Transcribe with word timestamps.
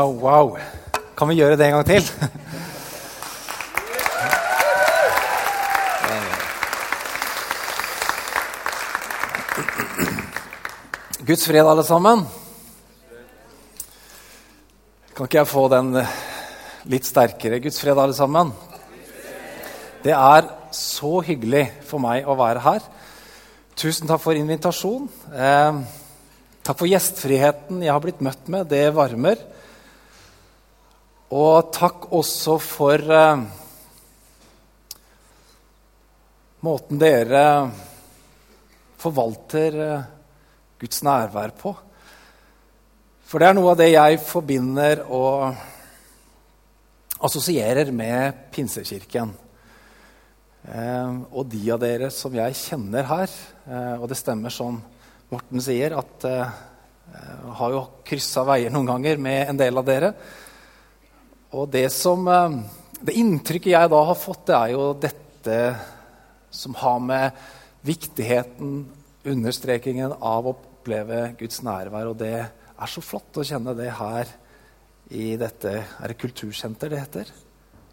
Oh, 0.00 0.16
wow. 0.16 0.56
Kan 1.12 1.28
vi 1.28 1.34
gjøre 1.36 1.58
det 1.60 1.66
en 1.66 1.74
gang 1.74 1.84
til? 1.84 2.06
Guds 11.28 11.44
fred, 11.44 11.68
alle 11.68 11.84
sammen. 11.84 12.24
Kan 15.12 15.28
ikke 15.28 15.42
jeg 15.42 15.52
få 15.52 15.66
den 15.74 15.92
litt 16.88 17.04
sterkere? 17.04 17.60
Guds 17.60 17.84
fred, 17.84 18.00
alle 18.00 18.16
sammen. 18.16 18.56
Det 20.00 20.16
er 20.16 20.48
så 20.72 21.20
hyggelig 21.28 21.66
for 21.84 22.00
meg 22.00 22.24
å 22.24 22.40
være 22.40 22.64
her. 22.70 22.80
Tusen 23.76 24.08
takk 24.08 24.24
for 24.24 24.32
invitasjonen. 24.32 25.12
Eh, 25.28 25.84
takk 26.64 26.80
for 26.86 26.88
gjestfriheten 26.88 27.84
jeg 27.84 27.92
har 27.92 28.00
blitt 28.08 28.24
møtt 28.24 28.48
med. 28.48 28.72
Det 28.72 28.86
varmer. 28.96 29.59
Og 31.30 31.68
takk 31.70 32.08
også 32.18 32.56
for 32.58 33.12
eh, 33.14 33.42
måten 36.66 36.98
dere 36.98 37.44
forvalter 38.98 39.76
eh, 39.84 40.08
Guds 40.82 41.04
nærvær 41.06 41.54
på. 41.54 41.72
For 43.30 43.38
det 43.38 43.46
er 43.46 43.54
noe 43.54 43.70
av 43.70 43.78
det 43.78 43.92
jeg 43.92 44.18
forbinder 44.26 45.04
og 45.06 45.54
assosierer 47.22 47.94
med 47.94 48.50
Pinsekirken. 48.50 49.30
Eh, 50.66 51.14
og 51.30 51.46
de 51.54 51.62
av 51.70 51.78
dere 51.86 52.10
som 52.10 52.34
jeg 52.34 52.58
kjenner 52.58 53.06
her, 53.06 53.40
eh, 53.70 53.94
og 54.02 54.10
det 54.10 54.18
stemmer 54.18 54.50
som 54.50 54.82
Morten 55.30 55.62
sier, 55.62 55.94
at 55.94 56.26
eh, 56.26 56.60
jeg 57.14 57.58
har 57.62 57.78
jo 57.78 57.88
kryssa 58.02 58.42
veier 58.50 58.74
noen 58.74 58.96
ganger 58.96 59.26
med 59.30 59.44
en 59.54 59.62
del 59.62 59.78
av 59.78 59.86
dere. 59.86 60.14
Og 61.50 61.66
det, 61.70 61.88
som, 61.90 62.28
eh, 62.28 62.60
det 63.02 63.16
inntrykket 63.18 63.72
jeg 63.72 63.90
da 63.90 64.02
har 64.06 64.18
fått, 64.18 64.46
det 64.46 64.54
er 64.54 64.72
jo 64.76 64.92
dette 64.94 65.56
som 66.50 66.74
har 66.78 67.00
med 67.02 67.32
viktigheten, 67.86 68.86
understrekingen 69.26 70.14
av 70.22 70.46
å 70.46 70.54
oppleve 70.54 71.34
Guds 71.40 71.62
nærvær. 71.66 72.12
Og 72.12 72.16
det 72.20 72.36
er 72.38 72.88
så 72.88 73.02
flott 73.02 73.40
å 73.40 73.44
kjenne 73.44 73.74
det 73.76 73.90
her 73.98 74.30
i 75.10 75.34
dette 75.36 75.72
Er 75.74 76.08
det 76.08 76.20
kultursenter 76.20 76.88
det 76.88 77.00
heter? 77.00 77.32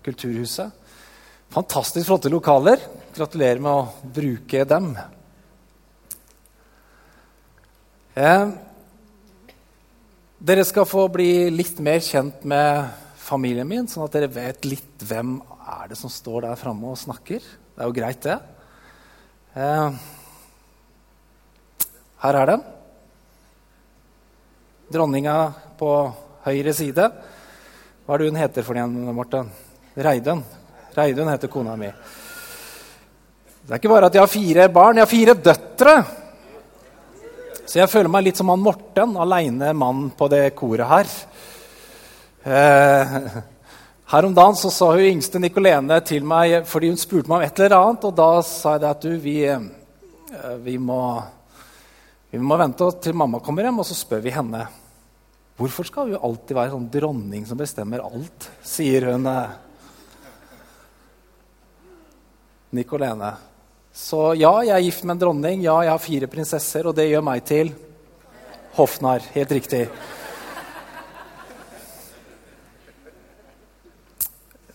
Kulturhuset. 0.05 0.71
Fantastisk 1.49 2.05
flotte 2.05 2.29
lokaler. 2.29 2.77
Gratulerer 3.15 3.59
med 3.59 3.71
å 3.71 4.11
bruke 4.13 4.63
dem. 4.69 4.91
Eh, 8.13 8.47
dere 10.37 10.63
skal 10.63 10.85
få 10.85 11.07
bli 11.09 11.49
litt 11.49 11.79
mer 11.81 11.99
kjent 12.05 12.45
med 12.45 13.06
familien 13.27 13.67
min, 13.67 13.87
sånn 13.91 14.05
at 14.05 14.15
dere 14.15 14.31
vet 14.31 14.65
litt 14.67 15.03
hvem 15.07 15.37
er 15.67 15.89
det 15.91 15.97
som 15.99 16.11
står 16.11 16.45
der 16.47 16.59
framme 16.59 16.93
og 16.93 16.99
snakker. 16.99 17.43
Det 17.43 17.83
er 17.83 17.89
jo 17.89 17.95
greit, 17.97 18.23
det. 18.23 18.37
Eh, 19.57 19.97
her 22.23 22.39
er 22.41 22.51
den. 22.53 22.63
Dronninga 24.93 25.35
på 25.79 25.91
høyre 26.47 26.73
side. 26.73 27.09
Hva 28.05 28.15
er 28.15 28.23
det 28.23 28.29
hun 28.31 28.39
heter 28.39 28.63
for 28.63 28.79
igjen, 28.79 28.95
Morten? 29.15 29.51
Reidun. 29.97 30.45
Reidun 30.95 31.33
heter 31.33 31.51
kona 31.51 31.75
mi. 31.75 31.91
Det 33.67 33.75
er 33.75 33.81
ikke 33.81 33.91
bare 33.91 34.07
at 34.07 34.15
jeg 34.15 34.23
har 34.23 34.31
fire 34.31 34.69
barn, 34.71 34.95
jeg 34.95 35.03
har 35.03 35.11
fire 35.11 35.35
døtre. 35.43 35.95
Så 37.67 37.81
jeg 37.81 37.91
føler 37.91 38.13
meg 38.13 38.29
litt 38.29 38.39
som 38.39 38.47
han 38.53 38.63
Morten, 38.63 39.17
aleine 39.19 39.73
mann 39.75 40.05
på 40.15 40.29
det 40.31 40.45
koret 40.55 40.87
her. 40.87 41.09
Eh, 42.47 43.17
her 44.11 44.25
om 44.25 44.33
dagen 44.33 44.55
så 44.55 44.71
sa 44.71 44.91
hun 44.93 45.03
yngste 45.03 45.39
Nicolene 45.43 45.99
til 46.07 46.23
meg 46.23 46.61
fordi 46.69 46.93
hun 46.93 46.99
spurte 46.99 47.27
meg 47.27 47.41
om 47.41 47.47
et 47.47 47.59
eller 47.59 47.75
annet. 47.81 48.07
Og 48.07 48.15
da 48.15 48.29
sa 48.47 48.75
jeg 48.75 48.83
det 48.83 48.91
at 48.93 49.03
du, 49.03 49.13
vi, 49.19 49.37
eh, 49.51 50.53
vi, 50.63 50.77
må, 50.79 51.01
vi 52.31 52.39
må 52.39 52.59
vente 52.59 52.87
til 53.03 53.17
mamma 53.19 53.43
kommer 53.43 53.67
hjem, 53.67 53.83
og 53.83 53.89
så 53.89 53.97
spør 53.97 54.23
vi 54.23 54.35
henne. 54.35 54.63
Hvorfor 55.57 55.89
skal 55.89 56.11
hun 56.11 56.23
alltid 56.23 56.55
være 56.55 56.75
sånn 56.75 56.91
dronning 56.93 57.47
som 57.49 57.59
bestemmer 57.59 58.05
alt? 58.05 58.51
sier 58.63 59.09
hun. 59.11 59.27
Eh, 59.27 59.63
Nicolene. 62.77 63.31
Så 63.97 64.35
ja, 64.37 64.51
jeg 64.61 64.75
er 64.75 64.83
gift 64.85 65.03
med 65.03 65.15
en 65.15 65.21
dronning. 65.23 65.63
Ja, 65.65 65.79
jeg 65.81 65.91
har 65.91 66.03
fire 66.03 66.29
prinsesser, 66.29 66.85
og 66.85 66.95
det 66.95 67.07
gjør 67.09 67.23
meg 67.25 67.43
til 67.47 67.73
hoffnarr. 68.77 69.25
Helt 69.33 69.55
riktig. 69.57 69.87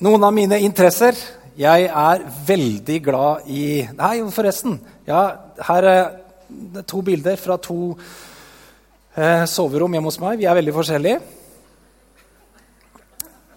Noen 0.02 0.24
av 0.26 0.32
mine 0.34 0.56
interesser 0.66 1.14
Jeg 1.54 1.84
er 1.86 2.22
veldig 2.46 2.96
glad 3.04 3.44
i 3.46 3.84
Nei, 3.94 4.16
forresten. 4.34 4.74
Ja, 5.06 5.20
her 5.68 5.86
er 5.86 6.82
to 6.90 7.04
bilder 7.06 7.38
fra 7.38 7.54
to 7.62 7.92
eh, 9.14 9.44
soverom 9.46 9.94
hjemme 9.94 10.10
hos 10.10 10.18
meg. 10.18 10.40
Vi 10.40 10.48
er 10.50 10.58
veldig 10.58 10.74
forskjellige. 10.74 11.20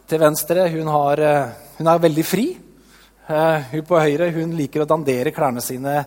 Til 0.06 0.22
venstre 0.22 0.68
hun, 0.76 0.94
har, 0.94 1.24
eh, 1.26 1.58
hun 1.80 1.90
er 1.90 2.06
veldig 2.06 2.28
fri. 2.30 2.48
Eh, 3.26 3.68
hun 3.74 3.90
på 3.90 4.06
høyre 4.06 4.30
hun 4.38 4.54
liker 4.60 4.86
å 4.86 4.90
dandere 4.94 5.34
klærne 5.34 5.66
sine 5.66 5.98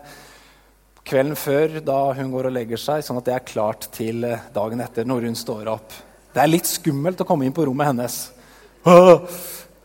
kvelden 1.03 1.35
før 1.35 1.81
da 1.83 2.01
hun 2.15 2.31
går 2.31 2.47
og 2.47 2.59
legger 2.61 2.79
seg, 2.79 3.03
sånn 3.03 3.19
at 3.19 3.27
det 3.27 3.35
er 3.35 3.49
klart 3.49 3.91
til 3.91 4.23
eh, 4.23 4.47
dagen 4.55 4.87
etter 4.87 5.03
når 5.09 5.27
hun 5.27 5.35
står 5.35 5.67
opp. 5.75 5.99
Det 6.31 6.39
er 6.39 6.53
litt 6.55 6.69
skummelt 6.69 7.25
å 7.25 7.27
komme 7.27 7.49
inn 7.49 7.57
på 7.57 7.67
rommet 7.67 7.91
hennes. 7.91 8.21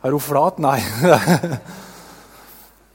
Er 0.04 0.12
hun 0.12 0.20
flat? 0.20 0.60
Nei. 0.62 0.78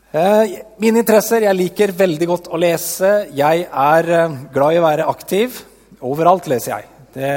Eh, 0.10 0.56
mine 0.82 1.04
interesser 1.04 1.44
Jeg 1.44 1.54
liker 1.54 1.92
veldig 1.94 2.26
godt 2.26 2.48
å 2.50 2.58
lese. 2.58 3.28
Jeg 3.30 3.68
er 3.70 4.08
eh, 4.10 4.38
glad 4.50 4.74
i 4.74 4.80
å 4.80 4.82
være 4.88 5.06
aktiv. 5.06 5.60
Overalt 6.02 6.48
leser 6.50 6.72
jeg. 6.72 6.88
Det, 7.14 7.34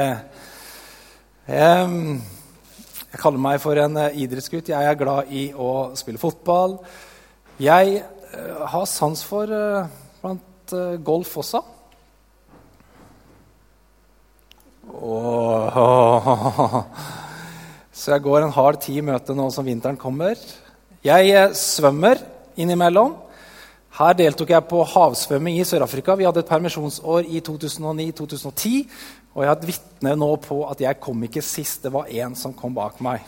jeg 1.53 3.19
kaller 3.21 3.43
meg 3.45 3.61
for 3.61 3.77
en 3.77 3.99
eh, 4.01 4.17
idrettsgutt. 4.25 4.71
Jeg 4.73 4.89
er 4.89 4.97
glad 4.97 5.29
i 5.29 5.43
å 5.53 5.93
spille 6.01 6.17
fotball. 6.17 6.79
Jeg 7.61 8.01
har 8.73 8.89
sans 8.89 9.21
for 9.21 9.53
blant 10.23 10.73
golf 11.05 11.37
også. 11.43 11.61
Oh, 14.97 16.81
så 18.03 18.11
jeg 18.11 18.23
går 18.25 18.43
en 18.43 18.51
hard 18.51 18.81
tid 18.83 18.99
i 18.99 19.05
møte 19.07 19.31
nå 19.31 19.45
som 19.55 19.63
vinteren 19.63 19.95
kommer. 19.95 20.35
Jeg 21.07 21.53
svømmer 21.55 22.19
innimellom. 22.59 23.13
Her 23.95 24.17
deltok 24.19 24.49
jeg 24.51 24.67
på 24.67 24.81
havsvømming 24.91 25.55
i 25.61 25.63
Sør-Afrika. 25.63 26.17
Vi 26.19 26.25
hadde 26.27 26.41
et 26.43 26.49
permisjonsår 26.49 27.29
i 27.31 27.39
2009-2010. 27.47 28.73
Og 29.31 29.39
jeg 29.45 29.51
har 29.53 29.55
et 29.55 29.69
vitne 29.69 30.15
nå 30.19 30.29
på 30.43 30.57
at 30.67 30.83
jeg 30.83 30.99
kom 30.99 31.23
ikke 31.23 31.45
sist. 31.47 31.85
Det 31.85 31.93
var 31.95 32.11
én 32.11 32.35
som 32.35 32.51
kom 32.57 32.75
bak 32.75 32.99
meg. 33.05 33.23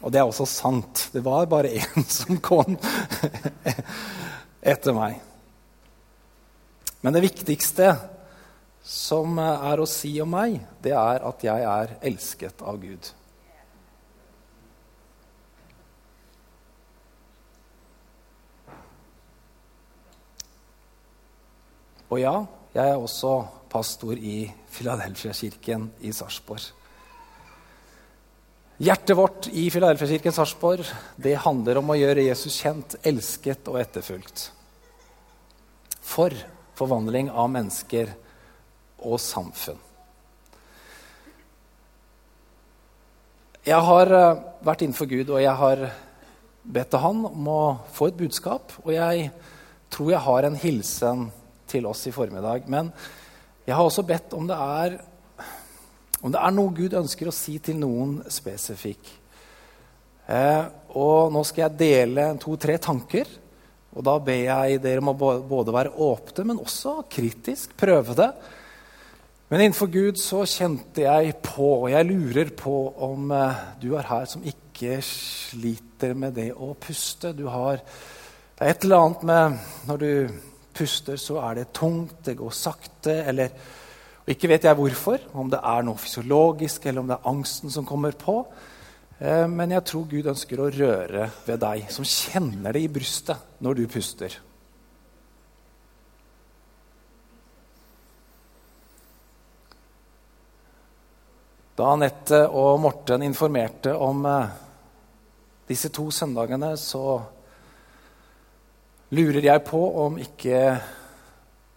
Og 0.00 0.08
det 0.08 0.22
er 0.22 0.24
også 0.24 0.48
sant. 0.48 1.10
Det 1.12 1.20
var 1.26 1.50
bare 1.50 1.74
én 1.82 2.08
som 2.08 2.40
kom 2.40 2.78
etter 4.72 4.96
meg. 4.96 5.20
Men 7.04 7.18
det 7.18 7.26
viktigste 7.28 7.92
som 8.90 9.38
er 9.38 9.78
å 9.78 9.86
si 9.86 10.16
om 10.18 10.32
meg, 10.34 10.56
det 10.82 10.90
er 10.98 11.22
at 11.22 11.44
jeg 11.46 11.66
er 11.70 11.92
elsket 12.10 12.62
av 12.66 12.78
Gud. 12.82 13.10
Og 22.10 22.18
ja, 22.18 22.34
jeg 22.74 22.90
er 22.90 22.98
også 22.98 23.36
pastor 23.70 24.18
i 24.18 24.48
Filadelfia-kirken 24.74 25.84
i 26.02 26.10
Sarpsborg. 26.10 26.64
Hjertet 28.80 29.14
vårt 29.14 29.46
i 29.54 29.68
Filadelfia-kirken 29.70 30.34
Sarpsborg 30.34 30.88
det 31.22 31.36
handler 31.44 31.78
om 31.78 31.92
å 31.92 31.98
gjøre 32.00 32.24
Jesus 32.26 32.56
kjent, 32.58 32.96
elsket 33.06 33.70
og 33.70 33.78
etterfulgt. 33.84 34.48
For 36.02 36.34
forvandling 36.74 37.30
av 37.30 37.52
mennesker 37.54 38.10
og 39.00 39.20
samfunn. 39.22 39.78
Jeg 43.66 43.76
har 43.84 44.12
eh, 44.16 44.38
vært 44.64 44.86
innenfor 44.86 45.08
Gud, 45.10 45.28
og 45.34 45.42
jeg 45.42 45.52
har 45.52 45.82
bedt 46.64 46.90
til 46.92 47.02
Han 47.02 47.26
om 47.28 47.48
å 47.52 47.62
få 47.92 48.08
et 48.08 48.16
budskap. 48.16 48.72
Og 48.86 48.94
jeg 48.94 49.28
tror 49.92 50.12
jeg 50.14 50.24
har 50.24 50.46
en 50.46 50.58
hilsen 50.62 51.26
til 51.70 51.88
oss 51.90 52.06
i 52.08 52.14
formiddag. 52.14 52.64
Men 52.72 52.88
jeg 53.66 53.76
har 53.76 53.84
også 53.84 54.06
bedt 54.08 54.32
om 54.36 54.48
det 54.48 54.56
er, 54.56 54.96
om 56.22 56.32
det 56.32 56.40
er 56.40 56.54
noe 56.56 56.72
Gud 56.76 56.96
ønsker 57.02 57.28
å 57.28 57.36
si 57.36 57.58
til 57.62 57.76
noen 57.82 58.18
spesifikk. 58.32 59.12
Eh, 60.30 60.64
og 60.96 61.32
nå 61.34 61.44
skal 61.46 61.66
jeg 61.66 61.80
dele 61.82 62.30
to-tre 62.40 62.78
tanker. 62.80 63.28
Og 63.90 64.06
da 64.06 64.16
ber 64.22 64.44
jeg 64.46 64.80
dere 64.82 65.02
om 65.02 65.12
å 65.12 65.34
både 65.50 65.74
være 65.74 65.94
åpne, 65.98 66.46
men 66.46 66.62
også 66.62 67.00
kritisk. 67.10 67.74
Prøve 67.78 68.16
det. 68.18 68.30
Men 69.50 69.64
innenfor 69.64 69.88
Gud 69.90 70.18
så 70.22 70.44
kjente 70.46 71.02
jeg 71.02 71.32
på, 71.42 71.64
og 71.82 71.88
jeg 71.90 72.06
lurer 72.06 72.52
på 72.54 72.74
om 73.02 73.32
eh, 73.34 73.62
du 73.82 73.88
er 73.98 74.06
her 74.06 74.28
som 74.30 74.44
ikke 74.46 75.00
sliter 75.02 76.12
med 76.14 76.36
det 76.36 76.52
å 76.54 76.68
puste. 76.78 77.32
Du 77.34 77.48
har 77.50 77.80
et 78.62 78.84
eller 78.86 79.02
annet 79.02 79.24
med 79.26 79.56
når 79.88 79.98
du 80.04 80.12
puster, 80.78 81.18
så 81.18 81.40
er 81.42 81.58
det 81.58 81.72
tungt, 81.74 82.20
det 82.28 82.36
går 82.38 82.54
sakte, 82.54 83.16
eller 83.26 83.50
og 84.20 84.34
Ikke 84.36 84.50
vet 84.52 84.66
jeg 84.68 84.76
hvorfor, 84.78 85.22
om 85.34 85.48
det 85.50 85.58
er 85.64 85.82
noe 85.82 85.98
fysiologisk, 85.98 86.84
eller 86.86 87.02
om 87.02 87.08
det 87.08 87.16
er 87.16 87.30
angsten 87.32 87.72
som 87.74 87.86
kommer 87.88 88.14
på. 88.14 88.36
Eh, 89.18 89.48
men 89.50 89.74
jeg 89.74 89.82
tror 89.88 90.06
Gud 90.12 90.30
ønsker 90.30 90.62
å 90.62 90.70
røre 90.70 91.26
ved 91.48 91.58
deg, 91.64 91.88
som 91.90 92.06
kjenner 92.06 92.76
det 92.76 92.84
i 92.84 92.92
brystet 92.92 93.58
når 93.64 93.80
du 93.80 93.84
puster. 93.90 94.36
Da 101.80 101.94
Anette 101.94 102.42
og 102.52 102.74
Morten 102.82 103.22
informerte 103.24 103.94
om 103.96 104.18
eh, 104.28 104.50
disse 105.70 105.88
to 105.88 106.10
søndagene, 106.12 106.74
så 106.76 107.22
lurer 109.16 109.46
jeg 109.46 109.62
på 109.64 109.80
om 110.02 110.18
ikke 110.20 110.58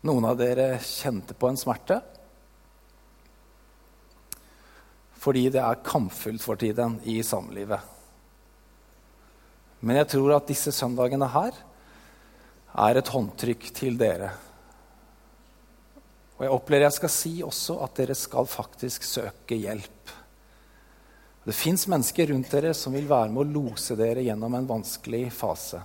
noen 0.04 0.28
av 0.28 0.36
dere 0.42 0.68
kjente 0.84 1.38
på 1.40 1.48
en 1.48 1.62
smerte. 1.62 2.02
Fordi 5.24 5.48
det 5.56 5.64
er 5.64 5.84
kampfullt 5.88 6.44
for 6.44 6.60
tiden 6.60 7.00
i 7.08 7.22
samlivet. 7.24 7.80
Men 9.88 10.02
jeg 10.02 10.18
tror 10.18 10.36
at 10.36 10.52
disse 10.52 10.76
søndagene 10.76 11.32
her 11.32 11.64
er 12.90 13.00
et 13.00 13.16
håndtrykk 13.16 13.72
til 13.80 13.96
dere 13.96 14.34
og 16.44 16.50
jeg 16.50 16.60
opplever 16.60 16.84
jeg 16.88 16.98
skal 16.98 17.12
si 17.14 17.34
også 17.46 17.78
at 17.86 18.00
dere 18.02 18.16
skal 18.18 18.48
faktisk 18.50 19.06
søke 19.08 19.56
hjelp. 19.56 19.93
Det 21.44 21.54
fins 21.54 21.88
mennesker 21.92 22.28
rundt 22.32 22.52
dere 22.52 22.72
som 22.78 22.94
vil 22.96 23.08
være 23.10 23.32
med 23.34 23.42
å 23.44 23.52
lose 23.58 23.98
dere 24.00 24.24
gjennom 24.24 24.54
en 24.56 24.68
vanskelig 24.70 25.26
fase. 25.36 25.82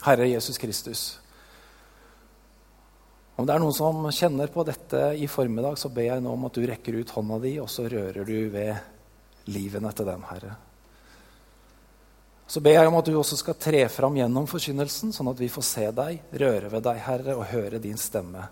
Herre 0.00 0.30
Jesus 0.30 0.56
Kristus. 0.58 1.02
Om 3.36 3.46
det 3.48 3.52
er 3.52 3.60
noen 3.60 3.76
som 3.76 4.08
kjenner 4.12 4.48
på 4.52 4.64
dette 4.68 4.98
i 5.16 5.28
formiddag, 5.28 5.76
så 5.80 5.88
ber 5.92 6.08
jeg 6.08 6.24
nå 6.24 6.32
om 6.32 6.48
at 6.48 6.56
du 6.56 6.64
rekker 6.68 6.96
ut 7.00 7.12
hånda 7.16 7.38
di, 7.40 7.54
og 7.60 7.68
så 7.72 7.86
rører 7.88 8.24
du 8.24 8.36
ved 8.52 9.48
livene 9.52 9.92
til 9.96 10.08
dem, 10.08 10.24
Herre. 10.28 10.56
Så 12.50 12.60
ber 12.64 12.74
jeg 12.74 12.88
om 12.88 12.96
at 12.98 13.06
du 13.08 13.14
også 13.16 13.38
skal 13.38 13.56
tre 13.60 13.84
fram 13.92 14.16
gjennom 14.18 14.48
forkynnelsen, 14.50 15.12
sånn 15.16 15.30
at 15.30 15.40
vi 15.40 15.48
får 15.52 15.66
se 15.68 15.86
deg, 16.00 16.24
røre 16.42 16.72
ved 16.72 16.84
deg, 16.84 17.00
Herre, 17.06 17.36
og 17.36 17.48
høre 17.52 17.80
din 17.80 18.00
stemme. 18.00 18.48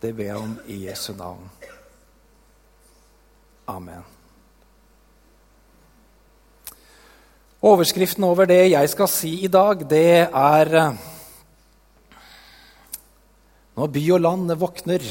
Det 0.00 0.14
ber 0.16 0.30
jeg 0.30 0.40
om 0.40 0.54
i 0.64 0.78
Jesu 0.86 1.12
navn. 1.12 1.44
Amen. 3.68 4.04
Overskriften 7.60 8.24
over 8.24 8.48
det 8.48 8.70
jeg 8.70 8.88
skal 8.88 9.10
si 9.12 9.34
i 9.44 9.50
dag, 9.52 9.84
det 9.84 10.24
er 10.24 10.74
eh, 10.80 11.08
Når 13.76 13.92
by 13.92 14.02
og 14.12 14.20
land 14.20 14.52
våkner. 14.60 15.04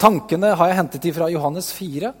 Tankene 0.00 0.56
har 0.56 0.68
jeg 0.68 0.78
hentet 0.80 1.04
ifra 1.12 1.30
Johannes 1.32 1.72
4. 1.72 2.12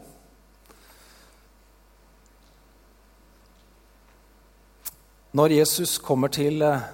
når 5.34 5.50
Jesus 5.50 5.98
kommer 5.98 6.30
til 6.30 6.62
eh, 6.62 6.84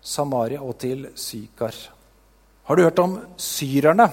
Samaria 0.00 0.62
og 0.64 0.78
til 0.80 1.10
Sykar. 1.14 1.76
Har 2.64 2.76
du 2.76 2.82
hørt 2.86 3.00
om 3.02 3.18
syrerne? 3.36 4.06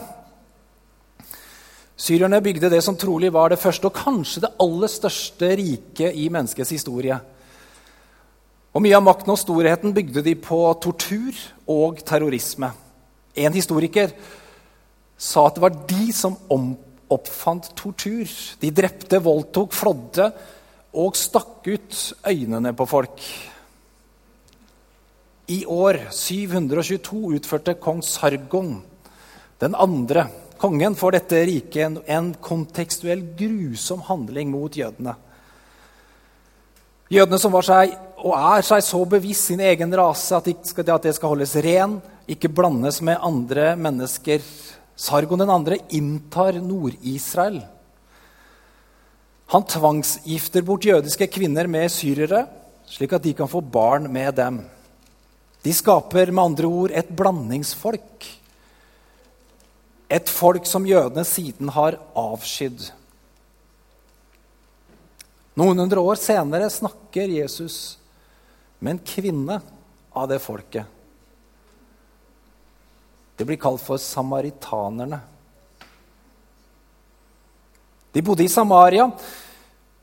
Syrerne 1.95 2.41
bygde 2.43 2.67
det 2.73 2.81
som 2.83 2.97
trolig 2.99 3.29
var 3.31 3.53
det 3.53 3.61
første 3.61 3.87
og 3.87 3.95
kanskje 3.95 4.43
det 4.43 4.55
aller 4.59 4.91
største 4.91 5.51
riket 5.55 6.17
i 6.19 6.25
menneskets 6.33 6.73
historie. 6.75 7.15
Og 8.75 8.83
Mye 8.83 8.97
av 8.97 9.05
makten 9.05 9.31
og 9.31 9.39
storheten 9.39 9.95
bygde 9.95 10.23
de 10.25 10.33
på 10.35 10.59
tortur 10.83 11.37
og 11.71 12.01
terrorisme. 12.07 12.73
En 13.39 13.55
historiker 13.55 14.11
sa 15.15 15.45
at 15.47 15.55
det 15.55 15.63
var 15.63 15.77
de 15.87 16.09
som 16.15 16.35
oppfant 17.11 17.71
tortur. 17.79 18.27
De 18.59 18.73
drepte, 18.75 19.23
voldtok, 19.23 19.71
flådde 19.71 20.27
og 20.99 21.15
stakk 21.15 21.71
ut 21.71 22.01
øynene 22.27 22.75
på 22.75 22.89
folk. 22.97 23.23
I 25.47 25.63
år 25.65 25.97
722 26.13 27.33
utførte 27.37 27.73
kong 27.81 28.03
Sargon 28.05 28.75
den 29.61 29.75
andre 29.77 30.27
kongen 30.61 30.95
for 30.97 31.13
dette 31.15 31.39
riket 31.47 31.97
en 32.05 32.31
kontekstuell 32.41 33.23
grusom 33.37 34.03
handling 34.05 34.51
mot 34.53 34.77
jødene. 34.77 35.15
Jødene 37.11 37.39
som 37.41 37.53
var 37.53 37.65
seg 37.67 37.97
og 38.21 38.35
er 38.37 38.63
seg 38.65 38.85
så 38.85 39.01
bevisst 39.09 39.49
sin 39.49 39.61
egen 39.65 39.93
rase 39.97 40.37
at, 40.37 40.47
det 40.47 41.15
skal 41.17 41.33
holdes 41.33 41.57
ren, 41.65 41.97
ikke 42.29 42.53
blandes 42.53 43.01
med 43.01 43.17
andre 43.21 43.73
mennesker. 43.75 44.45
Sargon 44.95 45.41
den 45.41 45.49
andre 45.49 45.81
inntar 45.89 46.61
Nord-Israel 46.61 47.63
han 49.51 49.65
tvangsgifter 49.67 50.63
bort 50.63 50.85
jødiske 50.87 51.27
kvinner 51.27 51.67
med 51.67 51.91
syrere, 51.91 52.45
slik 52.87 53.11
at 53.17 53.23
de 53.25 53.33
kan 53.35 53.49
få 53.51 53.59
barn 53.59 54.05
med 54.07 54.37
dem. 54.37 54.61
De 55.61 55.73
skaper 55.73 56.31
med 56.31 56.43
andre 56.43 56.69
ord 56.69 56.93
et 56.95 57.09
blandingsfolk. 57.13 58.25
Et 60.11 60.29
folk 60.29 60.65
som 60.67 60.87
jødene 60.87 61.23
siden 61.27 61.69
har 61.71 61.99
avskydd. 62.17 62.89
Noen 65.59 65.83
hundre 65.83 66.01
år 66.01 66.17
senere 66.19 66.69
snakker 66.71 67.29
Jesus 67.29 67.97
med 68.79 68.95
en 68.95 69.03
kvinne 69.05 69.59
av 70.15 70.27
det 70.31 70.39
folket. 70.41 70.87
Det 73.37 73.45
blir 73.45 73.59
kalt 73.61 73.81
for 73.83 74.01
samaritanerne. 74.01 75.21
De 78.11 78.21
bodde 78.21 78.43
i 78.43 78.51
Samaria, 78.51 79.07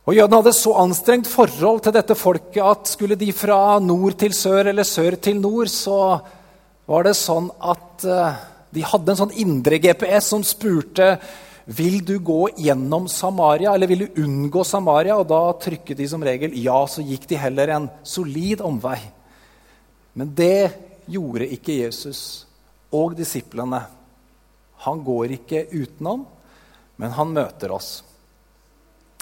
og 0.09 0.15
Jødene 0.17 0.39
hadde 0.41 0.55
så 0.57 0.71
anstrengt 0.81 1.29
forhold 1.29 1.83
til 1.85 1.93
dette 1.93 2.15
folket 2.17 2.63
at 2.65 2.89
skulle 2.89 3.17
de 3.21 3.29
fra 3.37 3.77
nord 3.85 4.15
til 4.17 4.33
sør 4.33 4.71
eller 4.71 4.87
sør 4.89 5.19
til 5.21 5.37
nord, 5.37 5.69
så 5.69 5.99
var 6.89 7.05
det 7.05 7.13
sånn 7.19 7.51
at 7.61 8.07
uh, 8.09 8.39
de 8.73 8.87
hadde 8.89 9.13
en 9.13 9.21
sånn 9.21 9.37
indre 9.45 9.77
GPS 9.85 10.31
som 10.33 10.47
spurte 10.49 11.11
vil 11.77 12.01
du 12.09 12.15
gå 12.25 12.49
gjennom 12.57 13.05
Samaria, 13.13 13.75
eller 13.75 13.93
vil 13.93 14.07
du 14.07 14.23
unngå 14.25 14.65
Samaria. 14.65 15.19
Og 15.21 15.29
da 15.29 15.43
trykket 15.61 16.01
de 16.01 16.09
som 16.09 16.25
regel 16.25 16.57
ja, 16.57 16.81
så 16.89 17.05
gikk 17.05 17.29
de 17.29 17.43
heller 17.45 17.77
en 17.77 17.93
solid 18.01 18.65
omvei. 18.65 19.03
Men 20.17 20.33
det 20.33 21.05
gjorde 21.05 21.53
ikke 21.53 21.83
Jesus 21.83 22.47
og 22.97 23.13
disiplene. 23.21 23.85
Han 24.89 25.05
går 25.05 25.37
ikke 25.37 25.67
utenom, 25.69 26.25
men 26.97 27.19
han 27.21 27.37
møter 27.37 27.77
oss. 27.77 27.99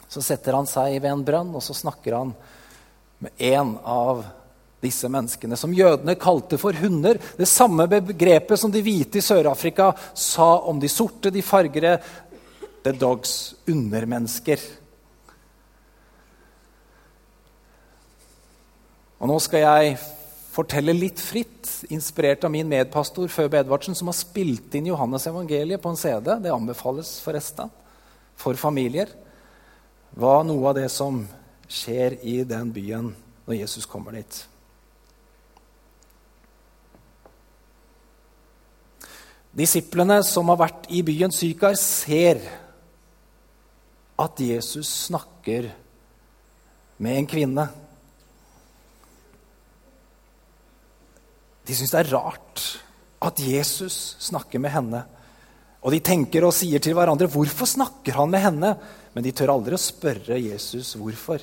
Så 0.08 0.22
setter 0.22 0.56
han 0.56 0.68
seg 0.70 0.98
ved 1.00 1.10
en 1.10 1.24
brønn, 1.26 1.54
og 1.56 1.64
så 1.64 1.74
snakker 1.76 2.16
han 2.16 2.34
med 3.22 3.32
en 3.42 3.76
av 3.82 4.24
disse 4.84 5.08
menneskene, 5.10 5.56
som 5.58 5.74
jødene 5.74 6.16
kalte 6.20 6.58
for 6.60 6.76
hunder. 6.78 7.18
Det 7.38 7.48
samme 7.48 7.88
begrepet 7.90 8.60
som 8.60 8.72
de 8.72 8.82
hvite 8.84 9.20
i 9.20 9.24
Sør-Afrika 9.24 9.90
sa 10.14 10.56
om 10.68 10.80
de 10.80 10.90
sorte, 10.92 11.32
de 11.32 11.42
fargere, 11.44 11.96
the 12.84 12.92
dogs, 12.94 13.56
undermennesker. 13.66 14.60
Og 19.16 19.32
nå 19.32 19.38
skal 19.42 19.64
jeg 19.64 19.96
fortelle 20.52 20.94
litt 20.96 21.20
fritt, 21.20 21.68
inspirert 21.92 22.44
av 22.46 22.52
min 22.52 22.68
medpastor 22.68 23.32
Føbe 23.32 23.58
Edvardsen, 23.60 23.96
som 23.96 24.12
har 24.12 24.16
spilt 24.16 24.76
inn 24.76 24.92
Johannes 24.92 25.26
evangeliet 25.28 25.82
på 25.82 25.92
en 25.92 25.98
CD. 26.00 26.30
Det 26.44 26.52
anbefales 26.52 27.16
forresten 27.24 27.72
for 28.36 28.60
familier 28.60 29.10
var 30.16 30.44
noe 30.48 30.70
av 30.70 30.76
det 30.78 30.88
som 30.92 31.20
skjer 31.68 32.16
i 32.24 32.40
den 32.48 32.70
byen 32.72 33.10
når 33.46 33.58
Jesus 33.60 33.86
kommer 33.88 34.16
dit. 34.16 34.38
Disiplene 39.56 40.20
som 40.24 40.48
har 40.52 40.60
vært 40.60 40.88
i 40.92 41.02
byen 41.04 41.32
Sykar, 41.32 41.76
ser 41.80 42.40
at 44.20 44.40
Jesus 44.40 44.88
snakker 45.06 45.70
med 47.00 47.20
en 47.20 47.28
kvinne. 47.28 47.66
De 51.66 51.76
syns 51.76 51.92
det 51.92 52.02
er 52.04 52.12
rart 52.14 52.64
at 53.26 53.40
Jesus 53.40 54.16
snakker 54.28 54.60
med 54.62 54.72
henne. 54.72 55.02
Og 55.84 55.92
de 55.92 56.00
tenker 56.04 56.44
og 56.44 56.54
sier 56.56 56.80
til 56.80 56.96
hverandre, 56.96 57.28
'Hvorfor 57.28 57.66
snakker 57.66 58.12
han 58.12 58.30
med 58.30 58.40
henne?' 58.40 58.76
Men 59.16 59.24
de 59.24 59.32
tør 59.32 59.54
aldri 59.54 59.72
å 59.72 59.80
spørre 59.80 60.36
Jesus 60.36 60.92
hvorfor. 61.00 61.40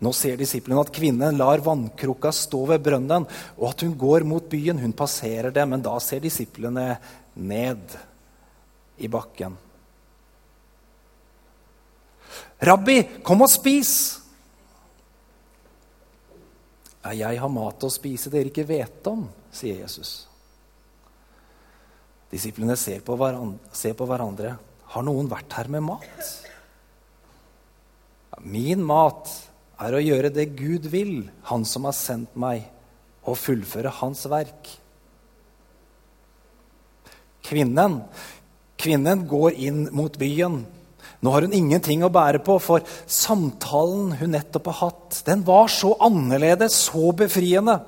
Nå 0.00 0.12
ser 0.16 0.40
disiplene 0.40 0.80
at 0.80 0.92
kvinnen 0.92 1.36
lar 1.36 1.60
vannkrukka 1.64 2.32
stå 2.32 2.62
ved 2.72 2.80
brønnen, 2.86 3.28
og 3.60 3.68
at 3.68 3.84
hun 3.84 3.92
går 4.00 4.24
mot 4.28 4.48
byen. 4.48 4.80
Hun 4.80 4.96
passerer 4.96 5.52
det, 5.52 5.66
men 5.68 5.84
da 5.84 5.98
ser 6.00 6.24
disiplene 6.24 6.94
ned 7.36 7.94
i 9.04 9.12
bakken. 9.12 9.60
Rabbi, 12.64 12.98
kom 13.24 13.44
og 13.44 13.52
spis! 13.52 13.94
Ja, 17.04 17.12
jeg 17.12 17.36
har 17.36 17.50
mat 17.52 17.84
å 17.84 17.92
spise 17.92 18.32
dere 18.32 18.48
ikke 18.48 18.64
vet 18.64 19.12
om, 19.12 19.26
sier 19.52 19.82
Jesus. 19.82 20.22
Disiplene 22.32 22.80
ser 22.80 23.04
på, 23.04 23.12
hverandre, 23.20 23.76
ser 23.76 23.92
på 23.98 24.08
hverandre. 24.08 24.56
Har 24.94 25.02
noen 25.02 25.26
vært 25.26 25.56
her 25.58 25.66
med 25.74 25.82
mat? 25.88 26.28
Min 28.44 28.84
mat 28.86 29.30
er 29.82 29.96
å 29.96 30.02
gjøre 30.02 30.30
det 30.30 30.52
Gud 30.54 30.86
vil, 30.92 31.30
Han 31.50 31.64
som 31.66 31.88
har 31.88 31.96
sendt 31.98 32.36
meg, 32.38 32.68
og 33.26 33.38
fullføre 33.40 33.90
Hans 33.98 34.22
verk. 34.30 34.68
Kvinnen, 37.44 37.98
kvinnen 38.78 39.26
går 39.28 39.58
inn 39.66 39.82
mot 39.96 40.14
byen. 40.20 40.62
Nå 41.24 41.32
har 41.32 41.46
hun 41.46 41.56
ingenting 41.56 42.04
å 42.04 42.12
bære 42.12 42.44
på, 42.44 42.60
for 42.62 42.86
samtalen 43.10 44.14
hun 44.20 44.34
nettopp 44.36 44.70
har 44.70 44.80
hatt, 44.84 45.22
den 45.26 45.42
var 45.46 45.72
så 45.72 45.94
annerledes, 46.04 46.76
så 46.86 47.10
befriende. 47.16 47.80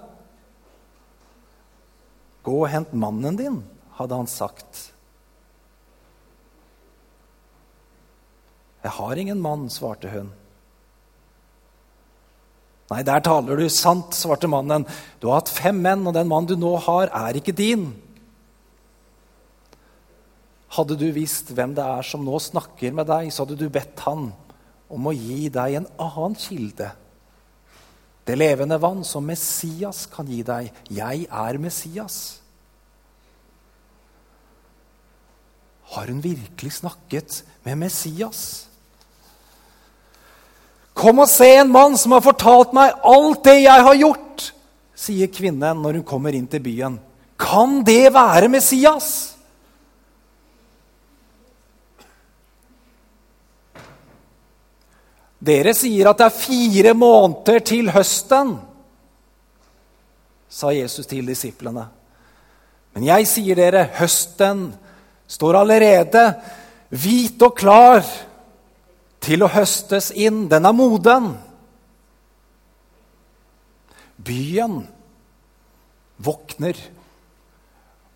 Gå 2.42 2.58
og 2.64 2.70
hent 2.72 2.96
mannen 2.96 3.38
din, 3.38 3.62
hadde 3.98 4.22
han 4.24 4.30
sagt. 4.30 4.95
Jeg 8.86 8.94
har 8.94 9.18
ingen 9.18 9.40
mann, 9.42 9.66
svarte 9.72 10.10
hun. 10.12 10.30
Nei, 12.86 13.00
der 13.02 13.22
taler 13.26 13.58
du 13.58 13.66
sant, 13.72 14.14
svarte 14.14 14.46
mannen. 14.50 14.84
Du 15.18 15.26
har 15.26 15.40
hatt 15.40 15.50
fem 15.50 15.78
menn, 15.82 16.04
og 16.06 16.14
den 16.14 16.28
mann 16.30 16.46
du 16.46 16.54
nå 16.58 16.76
har, 16.84 17.10
er 17.10 17.38
ikke 17.40 17.56
din. 17.56 17.88
Hadde 20.76 20.98
du 21.00 21.08
visst 21.14 21.50
hvem 21.56 21.74
det 21.74 21.82
er 21.82 22.06
som 22.06 22.22
nå 22.22 22.38
snakker 22.42 22.94
med 22.94 23.08
deg, 23.10 23.32
så 23.34 23.42
hadde 23.42 23.58
du 23.58 23.66
bedt 23.72 24.04
han 24.06 24.28
om 24.92 25.10
å 25.10 25.14
gi 25.16 25.48
deg 25.50 25.80
en 25.80 25.90
annen 25.98 26.38
kilde. 26.38 26.92
Det 28.26 28.38
levende 28.38 28.78
vann 28.82 29.02
som 29.06 29.26
Messias 29.26 30.04
kan 30.10 30.30
gi 30.30 30.44
deg. 30.46 30.70
Jeg 30.94 31.26
er 31.26 31.58
Messias. 31.62 32.20
Har 35.94 36.10
hun 36.10 36.22
virkelig 36.22 36.78
snakket 36.80 37.42
med 37.66 37.82
Messias? 37.82 38.66
Kom 40.96 41.20
og 41.20 41.28
se 41.28 41.48
en 41.58 41.72
mann 41.72 41.96
som 42.00 42.14
har 42.16 42.24
fortalt 42.24 42.72
meg 42.76 42.94
alt 43.04 43.42
det 43.44 43.58
jeg 43.60 43.86
har 43.88 43.98
gjort, 44.00 44.46
sier 44.96 45.28
kvinnen 45.28 45.82
når 45.82 45.98
hun 46.00 46.06
kommer 46.08 46.36
inn 46.36 46.46
til 46.48 46.62
byen. 46.64 46.96
Kan 47.36 47.82
det 47.84 48.14
være 48.14 48.48
Messias? 48.48 49.10
Dere 55.46 55.74
sier 55.76 56.08
at 56.08 56.22
det 56.22 56.26
er 56.30 56.38
fire 56.38 56.94
måneder 56.96 57.60
til 57.60 57.90
høsten, 57.92 58.54
sa 60.48 60.72
Jesus 60.72 61.06
til 61.06 61.28
disiplene. 61.28 61.84
Men 62.96 63.04
jeg 63.04 63.28
sier 63.28 63.58
dere, 63.58 63.84
høsten 63.98 64.70
står 65.28 65.58
allerede 65.60 66.24
hvit 66.88 67.42
og 67.44 67.52
klar 67.58 68.00
til 69.26 69.42
å 69.42 69.50
høstes 69.50 70.12
inn. 70.14 70.46
Den 70.50 70.68
er 70.68 70.76
moden. 70.76 71.32
Byen 74.26 74.84
våkner, 76.16 76.78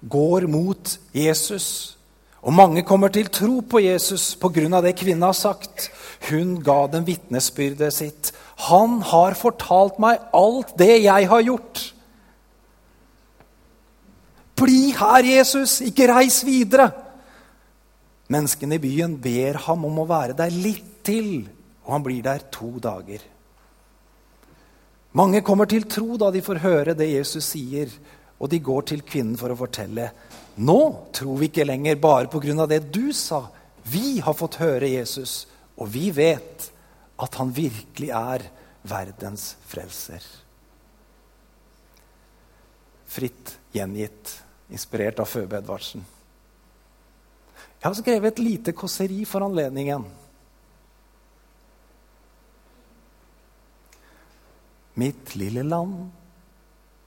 går 0.00 0.46
mot 0.48 0.94
Jesus. 1.12 1.96
Og 2.40 2.54
mange 2.56 2.82
kommer 2.88 3.12
til 3.12 3.28
tro 3.28 3.60
på 3.60 3.82
Jesus 3.84 4.34
pga. 4.40 4.80
det 4.80 4.96
kvinnen 4.96 5.22
har 5.22 5.36
sagt. 5.36 5.90
Hun 6.30 6.62
ga 6.62 6.86
dem 6.86 7.04
vitnesbyrdet 7.04 7.92
sitt. 7.92 8.32
Han 8.70 9.02
har 9.02 9.34
fortalt 9.34 9.98
meg 9.98 10.20
alt 10.32 10.72
det 10.78 11.02
jeg 11.02 11.28
har 11.28 11.40
gjort. 11.40 11.94
Bli 14.56 14.92
her, 14.92 15.24
Jesus, 15.24 15.80
ikke 15.80 16.08
reis 16.08 16.44
videre. 16.44 16.90
Menneskene 18.30 18.78
i 18.78 18.82
byen 18.82 19.16
ber 19.18 19.58
ham 19.66 19.84
om 19.88 20.02
å 20.02 20.08
være 20.08 20.36
der 20.38 20.54
litt 20.54 21.00
til, 21.06 21.48
og 21.82 21.94
han 21.96 22.04
blir 22.06 22.22
der 22.22 22.44
to 22.54 22.76
dager. 22.82 23.22
Mange 25.18 25.40
kommer 25.42 25.66
til 25.66 25.88
tro 25.90 26.14
da 26.20 26.28
de 26.30 26.42
får 26.44 26.62
høre 26.62 26.94
det 26.94 27.08
Jesus 27.10 27.48
sier, 27.50 27.90
og 28.38 28.52
de 28.52 28.60
går 28.62 28.86
til 28.92 29.02
kvinnen 29.02 29.38
for 29.38 29.50
å 29.50 29.58
fortelle. 29.58 30.06
Nå 30.62 30.78
tror 31.16 31.40
vi 31.40 31.48
ikke 31.50 31.66
lenger 31.66 31.98
bare 31.98 32.30
pga. 32.30 32.66
det 32.66 32.92
du 32.92 33.12
sa. 33.12 33.48
Vi 33.82 34.20
har 34.20 34.34
fått 34.34 34.60
høre 34.60 34.86
Jesus, 34.86 35.46
og 35.76 35.88
vi 35.88 36.10
vet 36.10 36.70
at 37.18 37.34
han 37.34 37.50
virkelig 37.50 38.10
er 38.10 38.46
verdens 38.82 39.56
frelser. 39.66 40.22
Fritt 43.10 43.58
gjengitt, 43.74 44.38
inspirert 44.70 45.18
av 45.18 45.26
Føbe 45.26 45.58
Edvardsen. 45.58 46.19
Jeg 47.80 47.88
har 47.88 47.96
skrevet 47.96 48.34
et 48.34 48.42
lite 48.44 48.72
kåseri 48.76 49.22
for 49.24 49.40
anledningen. 49.46 50.02
Mitt 55.00 55.32
lille 55.40 55.64
land, 55.64 56.10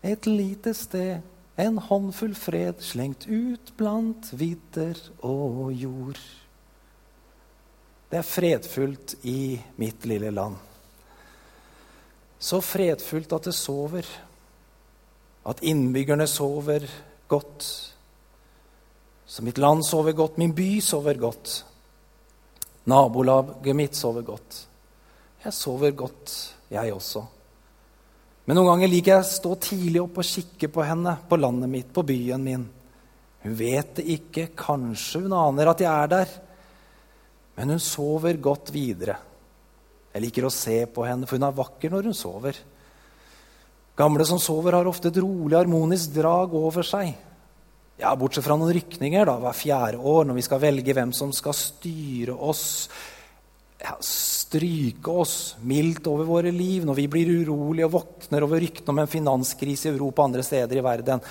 et 0.01 0.25
lite 0.25 0.73
sted, 0.73 1.21
en 1.61 1.77
håndfull 1.77 2.33
fred 2.33 2.81
slengt 2.81 3.27
ut 3.29 3.69
blant 3.77 4.31
vidder 4.33 4.97
og 5.21 5.69
jord. 5.77 6.17
Det 8.09 8.17
er 8.17 8.25
fredfullt 8.25 9.15
i 9.29 9.61
mitt 9.77 10.09
lille 10.09 10.33
land. 10.33 10.57
Så 12.41 12.63
fredfullt 12.65 13.37
at 13.37 13.45
det 13.45 13.53
sover, 13.53 14.09
at 15.45 15.61
innbyggerne 15.61 16.25
sover 16.27 16.89
godt. 17.29 17.92
Så 19.25 19.43
mitt 19.43 19.57
land 19.57 19.85
sover 19.85 20.15
godt, 20.17 20.37
min 20.37 20.53
by 20.55 20.79
sover 20.83 21.17
godt. 21.19 21.63
Nabolaget 22.89 23.75
mitt 23.75 23.95
sover 23.95 24.25
godt. 24.27 24.59
Jeg 25.43 25.55
sover 25.55 25.91
godt, 25.95 26.33
jeg 26.71 26.93
også. 26.93 27.23
Men 28.43 28.59
noen 28.59 28.73
ganger 28.73 28.91
liker 28.91 29.13
jeg 29.13 29.23
å 29.23 29.27
stå 29.27 29.55
tidlig 29.63 30.01
opp 30.03 30.19
og 30.19 30.27
kikke 30.27 30.69
på 30.71 30.83
henne, 30.83 31.15
på 31.29 31.39
landet 31.39 31.71
mitt, 31.71 31.91
på 31.95 32.03
byen 32.07 32.43
min. 32.43 32.65
Hun 33.43 33.55
vet 33.59 33.97
det 33.99 34.07
ikke, 34.17 34.49
kanskje 34.55 35.23
hun 35.25 35.35
aner 35.35 35.71
at 35.71 35.83
jeg 35.83 35.91
er 35.91 36.11
der. 36.11 36.33
Men 37.55 37.75
hun 37.75 37.83
sover 37.83 38.39
godt 38.43 38.71
videre. 38.75 39.15
Jeg 40.13 40.25
liker 40.25 40.47
å 40.47 40.53
se 40.53 40.83
på 40.91 41.05
henne, 41.07 41.27
for 41.27 41.39
hun 41.39 41.47
er 41.47 41.55
vakker 41.57 41.93
når 41.93 42.09
hun 42.09 42.17
sover. 42.17 42.59
Gamle 43.97 44.25
som 44.27 44.41
sover, 44.41 44.75
har 44.75 44.89
ofte 44.89 45.11
et 45.11 45.21
rolig, 45.21 45.55
harmonisk 45.57 46.11
drag 46.15 46.55
over 46.57 46.85
seg. 46.87 47.13
Ja, 48.01 48.15
Bortsett 48.17 48.45
fra 48.45 48.57
noen 48.57 48.73
rykninger 48.73 49.27
da, 49.29 49.37
hver 49.41 49.57
fjerde 49.57 49.99
år, 50.01 50.25
når 50.25 50.39
vi 50.39 50.45
skal 50.45 50.61
velge 50.63 50.95
hvem 50.97 51.11
som 51.15 51.33
skal 51.35 51.53
styre 51.57 52.33
oss 52.33 52.63
ja, 53.83 53.97
stryke 53.99 55.11
oss 55.11 55.55
mildt 55.67 56.07
over 56.07 56.27
våre 56.27 56.51
liv 56.55 56.85
når 56.87 56.97
vi 57.01 57.07
blir 57.11 57.31
urolige 57.43 57.89
og 57.89 57.95
våkner 57.97 58.45
over 58.45 58.61
ryktene 58.63 58.93
om 58.95 59.01
en 59.03 59.11
finanskrise 59.11 59.89
i 59.89 59.93
Europa 59.93 60.23
og 60.23 60.29
andre 60.29 60.45
steder 60.47 60.79
i 60.79 60.85
verden, 60.85 61.23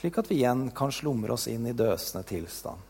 slik 0.00 0.18
at 0.18 0.30
vi 0.30 0.40
igjen 0.40 0.66
kan 0.74 0.92
slumre 0.92 1.36
oss 1.36 1.46
inn 1.52 1.68
i 1.70 1.76
døsende 1.76 2.24
tilstand. 2.26 2.88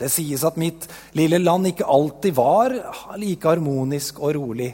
Det 0.00 0.08
sies 0.10 0.42
at 0.42 0.56
mitt 0.58 0.88
lille 1.14 1.38
land 1.38 1.68
ikke 1.70 1.86
alltid 1.86 2.34
var 2.34 2.72
like 3.20 3.46
harmonisk 3.46 4.18
og 4.18 4.34
rolig. 4.34 4.72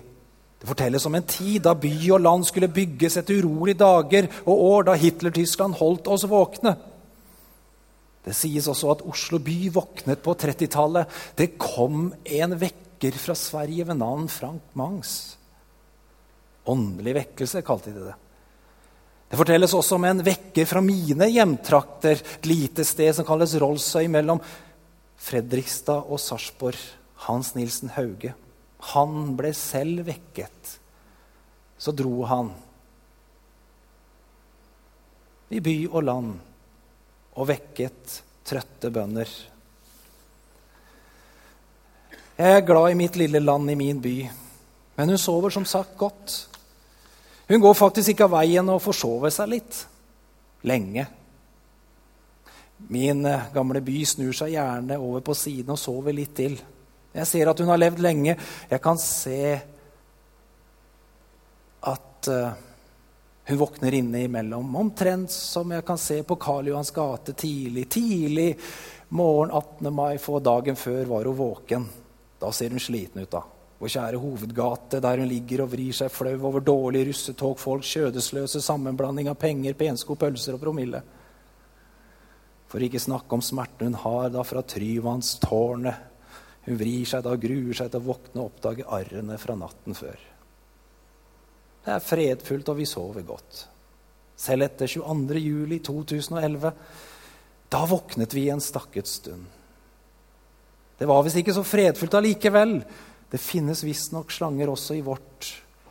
Det 0.60 0.68
fortelles 0.68 1.06
om 1.08 1.16
en 1.16 1.24
tid 1.24 1.62
da 1.64 1.72
by 1.78 1.94
og 2.12 2.20
land 2.20 2.44
skulle 2.44 2.68
bygges 2.72 3.16
etter 3.16 3.40
urolige 3.40 3.80
dager 3.80 4.28
og 4.44 4.64
år 4.66 4.88
da 4.90 4.96
Hitler-Tyskland 5.00 5.78
holdt 5.80 6.10
oss 6.12 6.26
våkne. 6.28 6.74
Det 8.20 8.34
sies 8.36 8.68
også 8.68 8.90
at 8.92 9.04
Oslo 9.08 9.40
by 9.40 9.70
våknet 9.72 10.20
på 10.20 10.34
30-tallet. 10.36 11.08
Det 11.36 11.54
kom 11.56 12.10
en 12.12 12.56
vekker 12.60 13.16
fra 13.16 13.36
Sverige 13.38 13.86
ved 13.88 13.96
navn 14.02 14.28
Frank 14.28 14.74
Mangs. 14.76 15.14
Åndelig 16.68 17.16
vekkelse, 17.16 17.64
kalte 17.64 17.94
de 17.94 18.10
det. 18.10 18.18
Det 19.30 19.38
fortelles 19.38 19.72
også 19.78 19.96
om 19.96 20.04
en 20.10 20.20
vekker 20.26 20.68
fra 20.68 20.82
mine 20.84 21.30
hjemtrakter, 21.30 22.20
et 22.20 22.48
lite 22.50 22.84
sted 22.84 23.14
som 23.16 23.24
kalles 23.24 23.54
Rollsøy, 23.62 24.10
mellom 24.12 24.42
Fredrikstad 25.20 26.04
og 26.10 26.20
Sarpsborg. 26.20 26.80
Hans 27.24 27.54
Nilsen 27.54 27.92
Hauge. 27.96 28.34
Han 28.94 29.34
ble 29.36 29.52
selv 29.56 30.06
vekket. 30.08 30.76
Så 31.80 31.92
dro 31.96 32.24
han 32.28 32.50
i 35.50 35.60
by 35.64 35.76
og 35.90 36.02
land 36.06 36.34
og 37.40 37.48
vekket 37.48 38.20
trøtte 38.46 38.90
bønder. 38.94 39.30
Jeg 42.40 42.56
er 42.56 42.64
glad 42.64 42.92
i 42.92 42.96
mitt 42.96 43.18
lille 43.20 43.40
land, 43.42 43.70
i 43.70 43.76
min 43.76 44.00
by. 44.00 44.14
Men 44.96 45.12
hun 45.12 45.18
sover 45.20 45.52
som 45.52 45.66
sagt 45.68 45.96
godt. 45.98 46.36
Hun 47.48 47.60
går 47.60 47.74
faktisk 47.74 48.12
ikke 48.12 48.28
av 48.28 48.36
veien 48.38 48.68
og 48.72 48.82
forsover 48.84 49.32
seg 49.34 49.50
litt. 49.56 49.80
Lenge. 50.64 51.06
Min 52.88 53.26
eh, 53.28 53.48
gamle 53.52 53.82
by 53.84 53.98
snur 54.08 54.32
seg 54.36 54.54
gjerne 54.54 54.96
over 55.00 55.24
på 55.24 55.36
siden 55.36 55.74
og 55.74 55.80
sover 55.80 56.16
litt 56.16 56.32
til. 56.38 56.56
Jeg 57.12 57.26
ser 57.26 57.50
at 57.50 57.58
hun 57.58 57.70
har 57.72 57.80
levd 57.80 58.02
lenge. 58.04 58.36
Jeg 58.70 58.82
kan 58.82 58.98
se 59.02 59.42
at 61.90 62.30
uh, 62.30 62.50
hun 63.50 63.58
våkner 63.58 63.96
inne 63.98 64.24
imellom, 64.28 64.76
Omtrent 64.76 65.32
som 65.34 65.72
jeg 65.74 65.84
kan 65.86 65.98
se 65.98 66.20
på 66.22 66.36
Karl 66.38 66.68
Johans 66.70 66.92
gate 66.94 67.34
tidlig. 67.34 67.88
Tidlig 67.90 68.50
morgen 69.08 69.50
18. 69.50 69.94
mai, 69.94 70.18
få 70.18 70.38
dagen 70.38 70.76
før 70.76 71.04
var 71.04 71.26
hun 71.26 71.36
våken. 71.36 71.88
Da 72.38 72.52
ser 72.52 72.70
hun 72.70 72.80
sliten 72.80 73.24
ut, 73.24 73.32
da. 73.32 73.42
Vår 73.80 73.90
kjære 73.90 74.20
hovedgate, 74.20 75.00
der 75.00 75.22
hun 75.22 75.28
ligger 75.28 75.64
og 75.64 75.72
vrir 75.72 75.96
seg 75.96 76.12
flau 76.12 76.36
over 76.50 76.60
dårlige 76.60 77.08
russetogfolk, 77.08 77.84
skjødesløse 77.86 78.60
sammenblanding 78.62 79.30
av 79.32 79.38
penger, 79.40 79.74
pensko, 79.74 80.14
pølser 80.20 80.58
og 80.58 80.62
promille. 80.62 81.00
For 82.70 82.84
ikke 82.84 83.00
snakke 83.02 83.34
om 83.34 83.42
smerten 83.42 83.88
hun 83.88 83.98
har 84.04 84.28
da 84.30 84.44
fra 84.46 84.62
Tryvannstårnet. 84.62 86.09
Hun 86.66 86.78
vrir 86.80 87.06
seg 87.08 87.24
da 87.24 87.36
gruer 87.40 87.76
seg 87.76 87.90
til 87.90 88.02
å 88.02 88.08
våkne 88.10 88.42
og 88.42 88.50
oppdage 88.50 88.88
arrene 88.88 89.38
fra 89.40 89.56
natten 89.58 89.96
før. 89.96 90.18
Det 91.80 91.94
er 91.94 92.04
fredfullt, 92.04 92.68
og 92.68 92.76
vi 92.80 92.88
sover 92.88 93.24
godt. 93.24 93.62
Selv 94.40 94.66
etter 94.68 94.90
22. 94.90 95.40
juli 95.40 95.80
2011. 95.84 96.74
Da 97.72 97.80
våknet 97.88 98.36
vi 98.36 98.48
en 98.52 98.60
stakket 98.60 99.08
stund. 99.08 99.48
Det 101.00 101.08
var 101.08 101.24
visst 101.24 101.40
ikke 101.40 101.56
så 101.56 101.64
fredfullt 101.64 102.18
allikevel. 102.18 102.76
Det 103.32 103.40
finnes 103.40 103.80
visstnok 103.86 104.32
slanger 104.34 104.68
også 104.68 104.98
i 104.98 105.04
vårt 105.04 105.48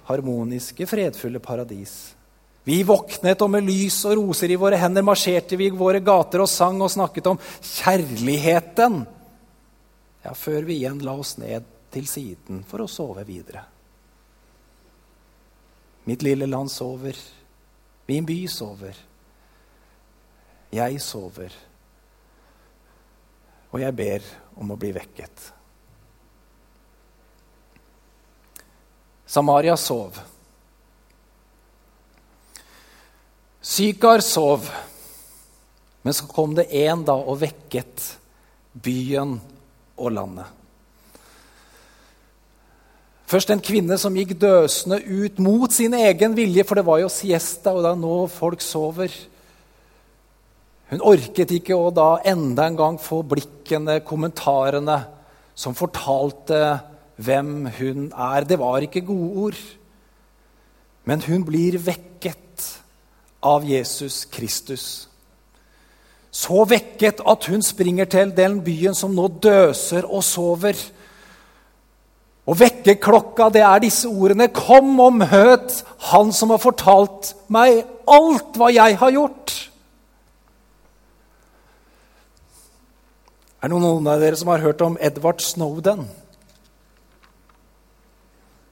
harmoniske, 0.10 0.86
fredfulle 0.90 1.42
paradis. 1.42 2.14
Vi 2.68 2.82
våknet, 2.86 3.42
og 3.42 3.50
med 3.50 3.66
lys 3.66 4.04
og 4.06 4.20
roser 4.20 4.52
i 4.54 4.58
våre 4.60 4.78
hender 4.78 5.06
marsjerte 5.06 5.58
vi 5.58 5.70
i 5.70 5.74
våre 5.74 6.02
gater 6.06 6.44
og 6.44 6.52
sang 6.52 6.78
og 6.84 6.92
snakket 6.94 7.32
om 7.32 7.40
kjærligheten. 7.42 9.00
Ja, 10.24 10.34
før 10.36 10.68
vi 10.68 10.80
igjen 10.80 11.00
la 11.06 11.16
oss 11.20 11.38
ned 11.40 11.68
til 11.94 12.08
siden 12.10 12.64
for 12.68 12.84
å 12.84 12.90
sove 12.92 13.24
videre. 13.28 13.64
Mitt 16.10 16.24
lille 16.26 16.48
land 16.50 16.72
sover. 16.72 17.18
Min 18.10 18.26
by 18.26 18.40
sover. 18.50 18.98
Jeg 20.74 21.02
sover. 21.02 21.54
Og 23.70 23.80
jeg 23.84 23.96
ber 23.96 24.26
om 24.58 24.74
å 24.74 24.78
bli 24.80 24.92
vekket. 24.96 25.46
Samaria 29.30 29.76
sov. 29.78 30.18
Sykar 33.62 34.26
sov. 34.26 34.66
Men 36.02 36.14
så 36.18 36.26
kom 36.28 36.56
det 36.58 36.72
en 36.82 37.04
da 37.06 37.14
og 37.14 37.38
vekket 37.44 38.08
byen 38.74 39.38
og 40.00 40.16
landet. 40.16 40.56
Først 43.30 43.52
en 43.54 43.62
kvinne 43.62 43.94
som 44.02 44.16
gikk 44.18 44.34
døsende 44.42 44.98
ut 45.06 45.38
mot 45.44 45.74
sin 45.74 45.94
egen 45.94 46.34
vilje, 46.34 46.64
for 46.66 46.80
det 46.80 46.86
var 46.88 47.04
jo 47.04 47.12
siesta, 47.14 47.76
og 47.76 47.84
det 47.86 47.92
er 47.92 48.00
nå 48.02 48.16
folk 48.34 48.64
sover. 48.66 49.14
Hun 50.90 51.04
orket 51.06 51.52
ikke 51.54 51.78
å 51.78 51.92
da 51.94 52.16
enda 52.26 52.66
en 52.66 52.80
gang 52.80 52.98
få 52.98 53.22
blikkene, 53.30 54.00
kommentarene, 54.02 55.04
som 55.54 55.78
fortalte 55.78 56.80
hvem 57.22 57.68
hun 57.78 58.08
er. 58.16 58.48
Det 58.50 58.58
var 58.58 58.82
ikke 58.82 59.06
gode 59.06 59.46
ord. 59.46 59.62
Men 61.06 61.22
hun 61.28 61.46
blir 61.46 61.78
vekket 61.84 62.66
av 63.46 63.68
Jesus 63.68 64.24
Kristus. 64.32 65.09
Så 66.32 66.64
vekket 66.70 67.24
at 67.26 67.46
hun 67.50 67.64
springer 67.66 68.10
til 68.10 68.32
den 68.38 68.60
byen 68.66 68.98
som 68.98 69.16
nå 69.18 69.28
døser 69.42 70.06
og 70.06 70.24
sover. 70.24 70.78
Og 72.50 72.58
vekkerklokka, 72.58 73.50
det 73.54 73.64
er 73.66 73.82
disse 73.82 74.10
ordene. 74.10 74.50
Kom 74.54 74.94
og 75.02 75.20
møt 75.22 75.82
Han 76.12 76.32
som 76.34 76.54
har 76.54 76.62
fortalt 76.62 77.34
meg 77.50 77.84
alt 78.10 78.58
hva 78.58 78.70
jeg 78.74 78.98
har 79.02 79.14
gjort. 79.14 79.56
Er 83.60 83.68
det 83.68 83.82
noen 83.82 84.08
av 84.08 84.22
dere 84.22 84.38
som 84.40 84.50
har 84.54 84.64
hørt 84.64 84.82
om 84.86 84.96
Edward 85.04 85.44
Snowden? 85.44 86.06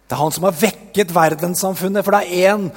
Det 0.08 0.16
er 0.16 0.22
han 0.22 0.32
som 0.32 0.46
har 0.48 0.56
vekket 0.56 1.12
verdenssamfunnet, 1.12 2.06
for 2.06 2.16
det 2.16 2.22
er 2.24 2.54
én 2.56 2.70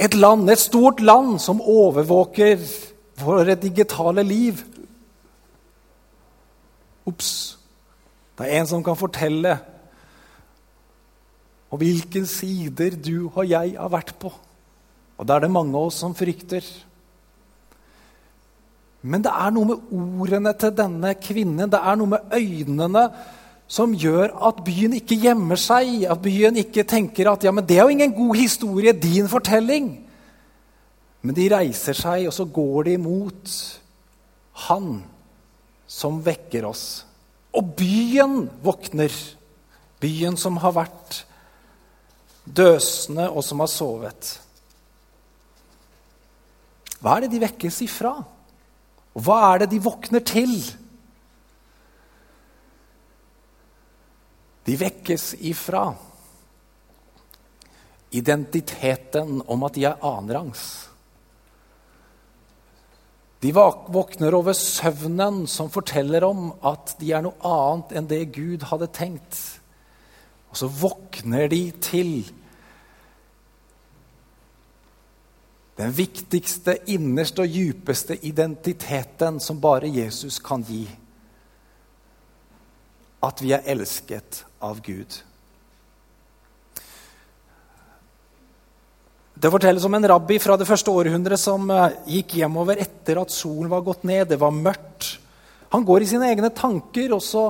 et 0.00 0.14
land, 0.16 0.48
et 0.50 0.58
stort 0.58 1.02
land, 1.04 1.36
som 1.38 1.60
overvåker 1.60 2.62
våre 3.24 3.56
digitale 3.58 4.24
liv. 4.26 4.62
Ops. 7.08 7.32
Det 8.38 8.46
er 8.48 8.60
en 8.60 8.70
som 8.70 8.84
kan 8.84 8.98
fortelle 8.98 9.56
om 11.72 11.80
hvilke 11.80 12.24
sider 12.28 12.96
du 13.00 13.30
og 13.30 13.44
jeg 13.48 13.76
har 13.78 13.92
vært 13.92 14.14
på. 14.20 14.32
Og 15.16 15.28
det 15.28 15.34
er 15.34 15.44
det 15.44 15.52
mange 15.54 15.76
av 15.76 15.88
oss 15.88 16.00
som 16.02 16.16
frykter. 16.16 16.64
Men 19.02 19.24
det 19.24 19.32
er 19.34 19.54
noe 19.54 19.70
med 19.72 19.94
ordene 20.22 20.52
til 20.58 20.74
denne 20.78 21.14
kvinnen, 21.18 21.70
det 21.70 21.80
er 21.80 21.96
noe 21.98 22.12
med 22.12 22.34
øynene 22.36 23.06
som 23.72 23.94
gjør 23.96 24.34
at 24.48 24.60
byen 24.66 24.94
ikke 24.98 25.16
gjemmer 25.22 25.58
seg, 25.58 26.04
at 26.10 26.20
byen 26.22 26.58
ikke 26.60 26.84
tenker 26.88 27.30
at 27.30 27.44
ja, 27.46 27.52
men 27.54 27.64
det 27.66 27.78
er 27.78 27.86
jo 27.86 27.94
ingen 27.94 28.14
god 28.14 28.36
historie, 28.36 28.92
din 28.92 29.30
fortelling. 29.32 29.94
Men 31.22 31.36
de 31.38 31.48
reiser 31.52 31.96
seg, 31.96 32.26
og 32.26 32.34
så 32.34 32.46
går 32.50 32.90
de 32.90 32.98
mot 33.00 33.54
Han 34.68 35.02
som 35.86 36.20
vekker 36.24 36.66
oss. 36.66 37.04
Og 37.56 37.74
byen 37.78 38.46
våkner. 38.64 39.12
Byen 40.02 40.38
som 40.40 40.58
har 40.62 40.74
vært 40.74 41.22
døsende, 42.44 43.28
og 43.30 43.44
som 43.46 43.62
har 43.62 43.70
sovet. 43.70 44.32
Hva 47.02 47.16
er 47.16 47.24
det 47.24 47.34
de 47.34 47.42
vekkes 47.42 47.82
ifra? 47.86 48.14
Og 49.12 49.26
hva 49.26 49.38
er 49.52 49.62
det 49.62 49.72
de 49.74 49.82
våkner 49.82 50.24
til? 50.26 50.54
De 54.62 54.78
vekkes 54.78 55.32
ifra 55.42 55.88
identiteten 58.12 59.40
om 59.50 59.66
at 59.66 59.76
de 59.76 59.86
er 59.88 60.02
annenrangs. 60.06 60.91
De 63.42 63.50
våkner 63.52 64.34
over 64.38 64.54
søvnen 64.54 65.46
som 65.50 65.70
forteller 65.70 66.22
om 66.24 66.52
at 66.62 66.94
de 67.00 67.10
er 67.10 67.24
noe 67.24 67.34
annet 67.42 67.96
enn 67.98 68.06
det 68.10 68.20
Gud 68.36 68.68
hadde 68.70 68.86
tenkt. 68.94 69.40
Og 70.52 70.60
så 70.60 70.68
våkner 70.70 71.48
de 71.50 71.64
til 71.82 72.12
den 75.80 75.90
viktigste, 75.96 76.76
innerste 76.92 77.42
og 77.42 77.50
djupeste 77.50 78.18
identiteten 78.22 79.40
som 79.42 79.58
bare 79.60 79.90
Jesus 79.90 80.38
kan 80.38 80.62
gi. 80.68 80.84
At 83.22 83.42
vi 83.42 83.54
er 83.56 83.66
elsket 83.74 84.44
av 84.62 84.84
Gud. 84.86 85.18
Det 89.42 89.50
fortelles 89.50 89.82
om 89.88 89.94
en 89.98 90.04
rabbi 90.06 90.36
fra 90.38 90.54
det 90.54 90.68
første 90.68 90.92
århundret 90.94 91.40
som 91.40 91.66
eh, 91.74 91.96
gikk 92.14 92.36
hjemover 92.38 92.78
etter 92.78 93.18
at 93.18 93.32
solen 93.34 93.72
var 93.72 93.82
gått 93.82 94.04
ned. 94.06 94.28
Det 94.30 94.38
var 94.38 94.54
mørkt. 94.54 95.16
Han 95.74 95.82
går 95.88 96.04
i 96.04 96.10
sine 96.12 96.28
egne 96.30 96.52
tanker, 96.54 97.10
og 97.16 97.24
så 97.26 97.48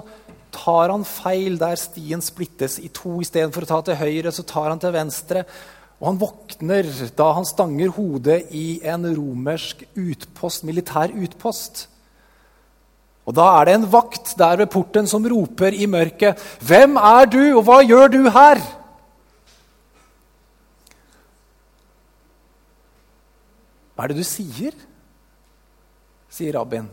tar 0.56 0.88
han 0.88 1.04
feil 1.04 1.60
der 1.60 1.76
stien 1.76 2.24
splittes 2.24 2.78
i 2.80 2.88
to. 2.96 3.18
Istedenfor 3.20 3.66
å 3.66 3.70
ta 3.74 3.82
til 3.84 4.00
høyre, 4.00 4.32
så 4.32 4.46
tar 4.48 4.70
han 4.70 4.80
til 4.80 4.96
venstre. 4.96 5.44
Og 6.00 6.08
han 6.08 6.24
våkner 6.24 6.88
da 7.18 7.28
han 7.36 7.48
stanger 7.48 7.92
hodet 7.98 8.40
i 8.56 8.80
en 8.88 9.04
romersk 9.12 9.84
utpost, 9.92 10.64
militær 10.64 11.12
utpost. 11.12 11.88
Og 13.28 13.36
Da 13.36 13.52
er 13.60 13.68
det 13.68 13.80
en 13.82 13.90
vakt 13.92 14.32
der 14.40 14.64
ved 14.64 14.72
porten 14.72 15.06
som 15.06 15.28
roper 15.28 15.76
i 15.76 15.84
mørket, 15.86 16.40
'Hvem 16.64 16.96
er 16.96 17.26
du, 17.26 17.58
og 17.58 17.64
hva 17.68 17.84
gjør 17.84 18.08
du 18.08 18.30
her?' 18.30 18.80
Hva 24.02 24.08
er 24.08 24.16
det 24.16 24.24
du 24.24 24.26
sier? 24.26 24.72
sier 26.26 26.56
rabbien. 26.56 26.88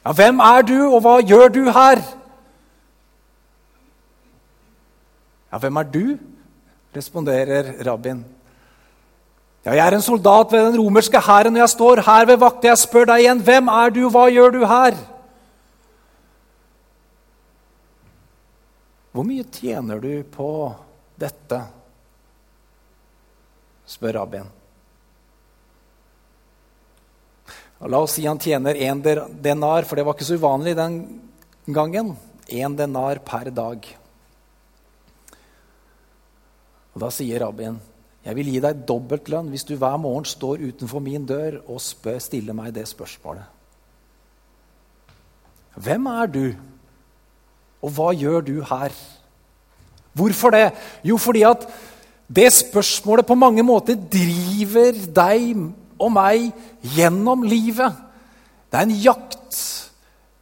Ja, 0.00 0.12
hvem 0.16 0.38
er 0.40 0.62
du, 0.64 0.76
og 0.88 1.02
hva 1.04 1.18
gjør 1.20 1.50
du 1.52 1.66
her? 1.68 1.98
Ja, 5.52 5.58
hvem 5.60 5.76
er 5.76 5.90
du? 5.92 6.04
responderer 6.96 7.68
rabbien. 7.84 8.22
Ja, 9.66 9.74
jeg 9.74 9.82
er 9.84 9.96
en 9.98 10.02
soldat 10.06 10.54
ved 10.54 10.64
den 10.64 10.78
romerske 10.80 11.20
hæren, 11.20 11.58
og 11.58 11.60
jeg 11.60 11.72
står 11.74 12.00
her 12.06 12.24
ved 12.30 12.38
vakt. 12.40 12.64
Jeg 12.64 12.80
spør 12.80 13.10
deg 13.10 13.24
igjen, 13.26 13.42
hvem 13.44 13.68
er 13.68 13.92
du, 13.98 14.00
hva 14.08 14.22
gjør 14.32 14.54
du 14.54 14.64
her? 14.70 14.96
Hvor 19.12 19.28
mye 19.28 19.44
tjener 19.44 20.00
du 20.00 20.22
på 20.32 20.48
dette? 21.20 21.60
spør 23.84 24.22
rabbien. 24.22 24.48
La 27.80 28.02
oss 28.02 28.18
si 28.18 28.26
han 28.26 28.38
tjener 28.38 28.76
én 28.76 29.00
denar, 29.00 29.86
for 29.88 29.96
det 29.96 30.04
var 30.04 30.16
ikke 30.16 30.28
så 30.28 30.36
uvanlig 30.36 30.74
den 30.76 30.98
gangen. 31.72 32.12
Én 32.48 32.76
denar 32.76 33.22
per 33.24 33.50
dag. 33.50 33.86
Og 36.94 37.00
Da 37.00 37.08
sier 37.10 37.40
rabbien, 37.40 37.80
'Jeg 38.24 38.34
vil 38.36 38.46
gi 38.52 38.60
deg 38.60 38.84
dobbeltlønn 38.86 39.48
hvis 39.48 39.64
du 39.64 39.76
hver 39.76 39.96
morgen 39.96 40.24
står 40.24 40.60
utenfor 40.60 41.00
min 41.00 41.24
dør 41.24 41.62
og 41.68 41.80
spør, 41.80 42.18
stiller 42.18 42.52
meg 42.52 42.74
det 42.74 42.86
spørsmålet.' 42.86 43.48
Hvem 45.76 46.06
er 46.06 46.26
du, 46.26 46.54
og 47.80 47.90
hva 47.90 48.12
gjør 48.12 48.44
du 48.44 48.60
her? 48.60 48.92
Hvorfor 50.12 50.50
det? 50.50 50.72
Jo, 51.04 51.16
fordi 51.16 51.42
at 51.42 51.66
det 52.28 52.52
spørsmålet 52.52 53.26
på 53.26 53.34
mange 53.34 53.62
måter 53.62 53.94
driver 53.94 54.92
deg 54.92 55.72
og 56.00 56.14
meg 56.14 56.48
gjennom 56.96 57.44
livet. 57.46 57.94
Det 58.70 58.80
er 58.80 58.88
en 58.88 58.98
jakt. 59.04 59.58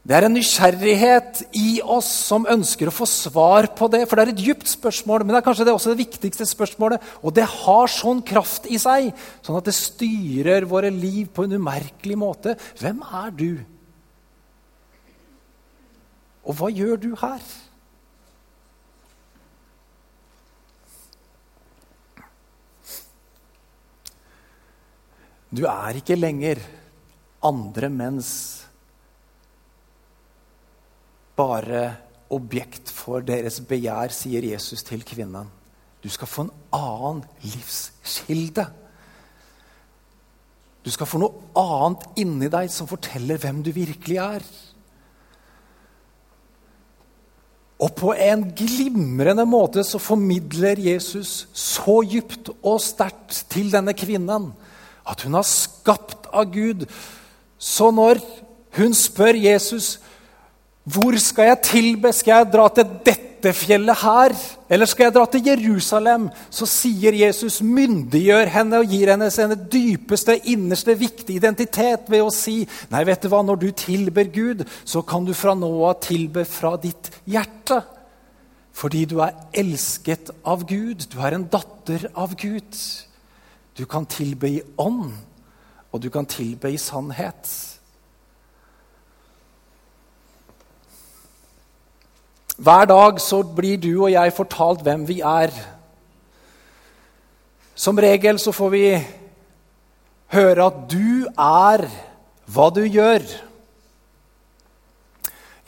Det 0.09 0.15
er 0.15 0.25
en 0.25 0.33
nysgjerrighet 0.33 1.43
i 1.59 1.81
oss 1.83 2.07
som 2.29 2.47
ønsker 2.49 2.89
å 2.89 2.93
få 2.93 3.05
svar 3.09 3.67
på 3.77 3.89
det. 3.93 4.05
For 4.07 4.17
det 4.17 4.23
er 4.23 4.31
et 4.33 4.43
djupt 4.47 4.71
spørsmål, 4.71 5.25
men 5.25 5.35
det 5.35 5.41
er 5.41 5.45
kanskje 5.45 5.67
det 5.67 5.75
også 5.75 5.93
det 5.93 6.01
viktigste 6.05 6.47
spørsmålet. 6.49 7.03
Og 7.21 7.35
det 7.35 7.45
har 7.45 7.91
sånn 7.93 8.23
kraft 8.25 8.65
i 8.71 8.79
seg, 8.81 9.11
sånn 9.45 9.59
at 9.59 9.69
det 9.69 9.75
styrer 9.77 10.65
våre 10.69 10.89
liv 10.93 11.27
på 11.33 11.45
en 11.45 11.57
umerkelig 11.59 12.17
måte. 12.17 12.55
Hvem 12.79 13.03
er 13.21 13.35
du? 13.37 13.51
Og 16.49 16.57
hva 16.57 16.71
gjør 16.73 16.97
du 17.03 17.11
her? 17.19 17.43
Du 25.49 25.63
er 25.65 25.97
ikke 25.97 26.17
lenger 26.17 26.61
andre 27.45 27.89
menns 27.89 28.31
bare 31.39 31.85
objekt 32.29 32.91
for 32.93 33.23
deres 33.25 33.57
begjær, 33.65 34.11
sier 34.13 34.45
Jesus 34.51 34.83
til 34.85 35.01
kvinnen. 35.07 35.47
Du 36.03 36.09
skal 36.11 36.29
få 36.29 36.45
en 36.45 36.53
annen 36.75 37.23
livskilde. 37.41 38.67
Du 40.85 40.91
skal 40.93 41.09
få 41.09 41.19
noe 41.21 41.49
annet 41.59 42.05
inni 42.21 42.49
deg 42.51 42.69
som 42.71 42.87
forteller 42.87 43.39
hvem 43.41 43.63
du 43.65 43.71
virkelig 43.75 44.19
er. 44.21 44.45
Og 47.79 47.93
på 47.95 48.11
en 48.13 48.43
glimrende 48.55 49.45
måte 49.47 49.85
så 49.87 49.99
formidler 50.03 50.81
Jesus 50.83 51.47
så 51.55 52.01
dypt 52.03 52.51
og 52.59 52.81
sterkt 52.83 53.45
til 53.51 53.71
denne 53.71 53.95
kvinnen 53.95 54.51
at 55.09 55.25
hun 55.25 55.37
har 55.37 55.47
skapt 55.47 56.29
av 56.29 56.51
Gud. 56.53 56.85
Så 57.59 57.89
når 57.91 58.21
hun 58.77 58.93
spør 58.95 59.39
Jesus 59.39 59.97
hvor 60.89 61.13
skal 61.21 61.51
jeg 61.51 61.65
tilbe, 61.67 62.11
skal 62.15 62.39
jeg 62.39 62.53
dra 62.53 62.63
til 62.73 62.87
dette 63.05 63.51
fjellet 63.53 63.99
her, 64.01 64.33
eller 64.71 64.89
skal 64.89 65.05
jeg 65.05 65.15
dra 65.15 65.25
til 65.29 65.45
Jerusalem, 65.45 66.25
så 66.49 66.65
sier 66.69 67.15
Jesus, 67.19 67.59
myndiggjør 67.61 68.49
henne 68.55 68.79
og 68.81 68.89
gir 68.89 69.11
henne 69.13 69.27
sin 69.33 69.53
dypeste, 69.69 70.39
innerste, 70.49 70.95
viktige 70.97 71.37
identitet 71.37 72.09
ved 72.09 72.25
å 72.25 72.33
si 72.33 72.63
nei, 72.91 73.03
vet 73.07 73.21
du 73.21 73.29
hva, 73.29 73.43
når 73.45 73.61
du 73.61 73.69
tilber 73.77 74.31
Gud, 74.33 74.65
så 74.81 75.03
kan 75.05 75.27
du 75.27 75.35
fra 75.37 75.53
nå 75.57 75.69
av 75.91 75.99
tilbe 76.07 76.47
fra 76.49 76.73
ditt 76.81 77.11
hjerte. 77.29 77.83
Fordi 78.79 79.03
du 79.11 79.19
er 79.21 79.35
elsket 79.59 80.31
av 80.47 80.63
Gud. 80.67 81.03
Du 81.11 81.19
er 81.19 81.35
en 81.35 81.47
datter 81.51 82.05
av 82.15 82.35
Gud. 82.39 82.69
Du 83.79 83.85
kan 83.87 84.03
tilbe 84.11 84.49
i 84.51 84.61
ånd, 84.75 85.13
og 85.91 86.01
du 86.03 86.09
kan 86.11 86.27
tilbe 86.27 86.67
i 86.73 86.77
sannhet. 86.77 87.47
Hver 92.59 92.89
dag 92.91 93.21
så 93.23 93.39
blir 93.55 93.79
du 93.79 93.93
og 93.93 94.11
jeg 94.11 94.35
fortalt 94.35 94.83
hvem 94.83 95.07
vi 95.07 95.21
er. 95.23 95.55
Som 97.71 98.01
regel 98.03 98.41
så 98.43 98.51
får 98.51 98.75
vi 98.75 98.83
høre 100.35 100.67
at 100.67 100.83
du 100.91 101.23
er 101.39 101.87
hva 102.51 102.67
du 102.75 102.83
gjør. 102.83 103.23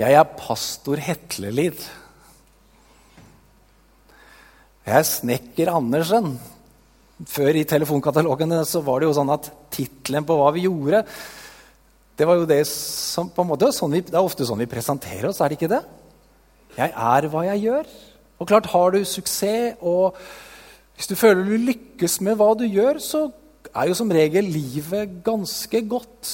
Jeg 0.02 0.19
er 0.19 0.36
pastor 0.36 1.00
Hetlelid. 1.00 1.80
Jeg 4.84 4.97
er 5.00 5.08
snekker 5.08 5.71
Andersen. 5.71 6.36
Før 7.29 7.57
i 7.60 7.67
telefonkatalogene 7.69 8.63
så 8.65 8.81
var 8.86 9.01
det 9.01 9.10
jo 9.10 9.15
sånn 9.17 9.34
at 9.34 9.49
tittelen 9.73 10.25
på 10.25 10.38
hva 10.39 10.47
vi 10.55 10.63
gjorde 10.65 11.03
Det 12.17 12.25
var 12.25 12.39
jo 12.39 12.47
det 12.49 12.63
som 12.69 13.29
på 13.29 13.43
en 13.43 13.49
måte, 13.51 13.69
sånn 13.75 13.93
vi, 13.93 14.01
det 14.07 14.17
er 14.17 14.25
ofte 14.25 14.45
sånn 14.47 14.62
vi 14.62 14.69
presenterer 14.69 15.29
oss, 15.29 15.41
er 15.41 15.51
det 15.51 15.60
ikke 15.60 15.71
det? 15.71 15.81
Jeg 16.77 16.93
er 16.93 17.27
hva 17.31 17.43
jeg 17.49 17.65
gjør. 17.65 17.91
Og 18.41 18.49
klart, 18.49 18.69
har 18.73 18.93
du 18.93 19.03
suksess, 19.05 19.77
og 19.81 20.17
hvis 20.95 21.10
du 21.10 21.15
føler 21.17 21.45
du 21.45 21.65
lykkes 21.69 22.19
med 22.25 22.38
hva 22.39 22.51
du 22.57 22.63
gjør, 22.65 22.99
så 23.01 23.25
er 23.71 23.89
jo 23.89 23.97
som 23.97 24.12
regel 24.13 24.47
livet 24.53 25.19
ganske 25.25 25.81
godt. 25.89 26.29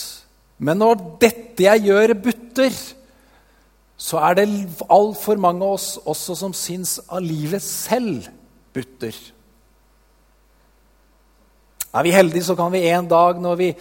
Men 0.58 0.82
når 0.82 1.02
dette 1.22 1.66
jeg 1.68 1.88
gjør, 1.90 2.16
butter, 2.26 2.76
så 3.98 4.22
er 4.28 4.38
det 4.38 4.48
altfor 4.94 5.40
mange 5.42 5.66
av 5.66 5.78
oss 5.78 5.90
også 6.06 6.36
som 6.38 6.54
syns 6.56 6.98
at 7.08 7.24
livet 7.26 7.64
selv 7.66 8.30
butter. 8.76 9.16
Er 11.98 12.04
vi 12.06 12.14
heldige, 12.14 12.46
så 12.46 12.54
kan 12.56 12.70
vi 12.70 12.84
en 12.92 13.08
dag 13.10 13.40
når 13.42 13.56
vi 13.58 13.72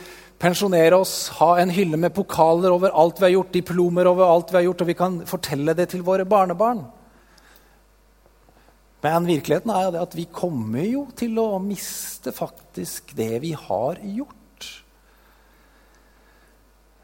pensjonerer 0.40 0.94
oss, 0.96 1.28
ha 1.36 1.56
en 1.60 1.72
hylle 1.72 1.98
med 2.00 2.14
pokaler 2.16 2.72
over 2.72 2.94
alt 2.96 3.20
vi 3.20 3.26
har 3.26 3.34
gjort, 3.34 3.52
diplomer 3.52 4.08
over 4.08 4.24
alt 4.24 4.52
vi 4.52 4.60
har 4.60 4.64
gjort, 4.70 4.84
og 4.84 4.88
vi 4.88 4.96
kan 4.96 5.18
fortelle 5.28 5.74
det 5.76 5.90
til 5.92 6.04
våre 6.06 6.24
barnebarn. 6.28 6.80
Men 9.04 9.28
virkeligheten 9.28 9.70
er 9.70 9.84
jo 9.84 9.92
det 9.94 10.02
at 10.02 10.16
vi 10.16 10.26
kommer 10.32 10.88
jo 10.88 11.04
til 11.16 11.36
å 11.38 11.60
miste 11.62 12.32
faktisk 12.34 13.12
det 13.18 13.36
vi 13.44 13.52
har 13.52 14.00
gjort. 14.00 14.70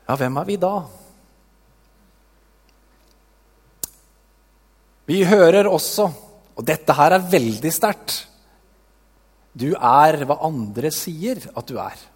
Ja, 0.09 0.17
hvem 0.17 0.41
er 0.41 0.49
vi 0.49 0.59
da? 0.61 0.75
Vi 5.13 5.23
hører 5.29 5.69
også, 5.69 6.09
og 6.57 6.69
dette 6.69 6.97
her 6.97 7.19
er 7.19 7.33
veldig 7.33 7.73
sterkt 7.75 8.23
du 9.53 9.73
er 9.77 10.25
hva 10.25 10.39
andre 10.49 10.91
sier 10.95 11.41
at 11.53 11.69
du 11.69 11.77
er. 11.81 12.09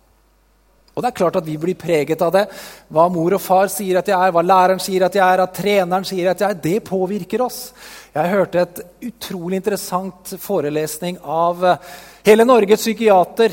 Og 0.97 1.05
det 1.05 1.11
er 1.11 1.17
klart 1.19 1.37
at 1.37 1.45
vi 1.45 1.59
blir 1.61 1.77
preget 1.77 2.23
av 2.25 2.31
det. 2.33 2.47
Hva 2.89 3.03
mor 3.13 3.35
og 3.37 3.43
far 3.45 3.69
sier 3.69 3.99
at 4.01 4.07
jeg 4.09 4.17
er, 4.17 4.33
hva 4.33 4.41
læreren 4.41 4.81
sier 4.81 5.05
at 5.05 5.17
jeg 5.19 5.21
er, 5.21 5.43
hva 5.43 5.53
treneren 5.53 6.07
sier 6.09 6.31
at 6.31 6.41
jeg 6.41 6.55
er, 6.55 6.61
det 6.65 6.79
påvirker 6.89 7.45
oss. 7.45 7.59
Jeg 8.15 8.33
hørte 8.33 8.63
et 8.63 8.81
utrolig 9.11 9.61
interessant 9.61 10.33
forelesning 10.41 11.19
av 11.21 11.67
eh, 11.69 11.91
hele 12.31 12.47
Norges 12.49 12.81
psykiater. 12.81 13.53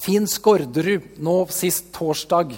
Finn 0.00 0.24
Skårderud, 0.32 1.20
nå 1.20 1.36
sist 1.52 1.92
torsdag. 1.92 2.56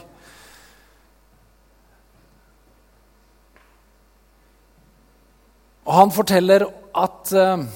Og 5.88 5.94
han 5.97 6.14
forteller 6.14 6.68
at 7.03 7.35
uh, 7.35 7.66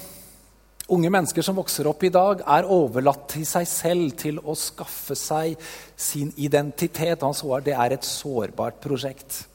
Unge 0.93 1.09
mennesker 1.09 1.45
som 1.45 1.57
vokser 1.57 1.89
opp 1.89 2.03
i 2.05 2.13
dag, 2.13 2.43
er 2.45 2.69
overlatt 2.69 3.25
til 3.33 3.47
seg 3.49 3.69
selv 3.69 4.13
til 4.21 4.41
å 4.45 4.57
skaffe 4.59 5.17
seg 5.17 5.57
sin 5.97 6.33
identitet. 6.37 7.25
Han 7.25 7.37
så 7.37 7.61
det 7.65 7.73
er 7.73 7.97
et 7.97 8.05
sårbart 8.05 8.81
prosjekt. 8.83 9.47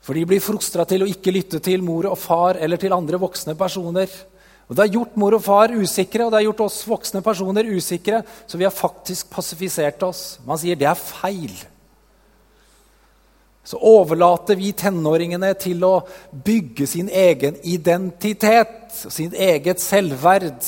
For 0.00 0.16
de 0.16 0.24
blir 0.24 0.40
frostra 0.40 0.86
til 0.88 1.04
å 1.04 1.10
ikke 1.10 1.34
lytte 1.34 1.60
til 1.60 1.84
mor 1.84 2.08
og 2.08 2.16
far 2.16 2.56
eller 2.56 2.80
til 2.80 2.94
andre 2.96 3.20
voksne 3.20 3.52
personer. 3.58 4.08
Og 4.68 4.76
Det 4.76 4.84
har 4.84 4.94
gjort 4.94 5.16
mor 5.20 5.36
og 5.36 5.44
far 5.44 5.72
usikre, 5.72 6.24
og 6.24 6.32
det 6.32 6.40
har 6.40 6.48
gjort 6.48 6.64
oss 6.64 6.82
voksne 6.88 7.20
personer 7.24 7.68
usikre. 7.68 8.22
Så 8.46 8.56
vi 8.56 8.64
har 8.64 8.72
faktisk 8.72 9.28
pasifisert 9.32 10.02
oss. 10.04 10.38
Man 10.46 10.60
sier 10.60 10.76
det 10.76 10.88
er 10.88 10.96
feil 10.96 11.52
så 13.68 13.76
overlater 13.84 14.56
vi 14.56 14.70
tenåringene 14.72 15.50
til 15.60 15.82
å 15.84 15.98
bygge 16.32 16.86
sin 16.88 17.10
egen 17.12 17.58
identitet, 17.68 18.94
sin 18.96 19.34
eget 19.36 19.82
selvverd. 19.84 20.62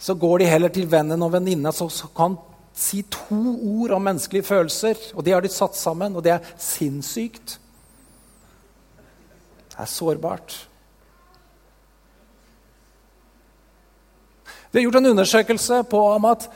Så 0.00 0.14
går 0.16 0.40
de 0.40 0.46
heller 0.48 0.72
til 0.72 0.86
vennen 0.88 1.20
og 1.20 1.34
venninna 1.34 1.74
som 1.76 1.90
kan 2.16 2.38
si 2.72 3.02
to 3.12 3.36
ord 3.82 3.92
om 3.98 4.08
menneskelige 4.08 4.48
følelser. 4.48 4.96
Og 5.12 5.26
det 5.26 5.34
har 5.36 5.44
de 5.44 5.52
satt 5.52 5.76
sammen, 5.76 6.16
og 6.16 6.24
det 6.24 6.38
er 6.38 6.48
sinnssykt. 6.56 7.58
Det 9.68 9.84
er 9.84 9.92
sårbart. 9.92 10.56
Vi 14.70 14.78
har 14.78 14.88
gjort 14.88 15.02
en 15.02 15.12
undersøkelse 15.12 15.84
på 15.92 16.04
om 16.14 16.32
at 16.32 16.48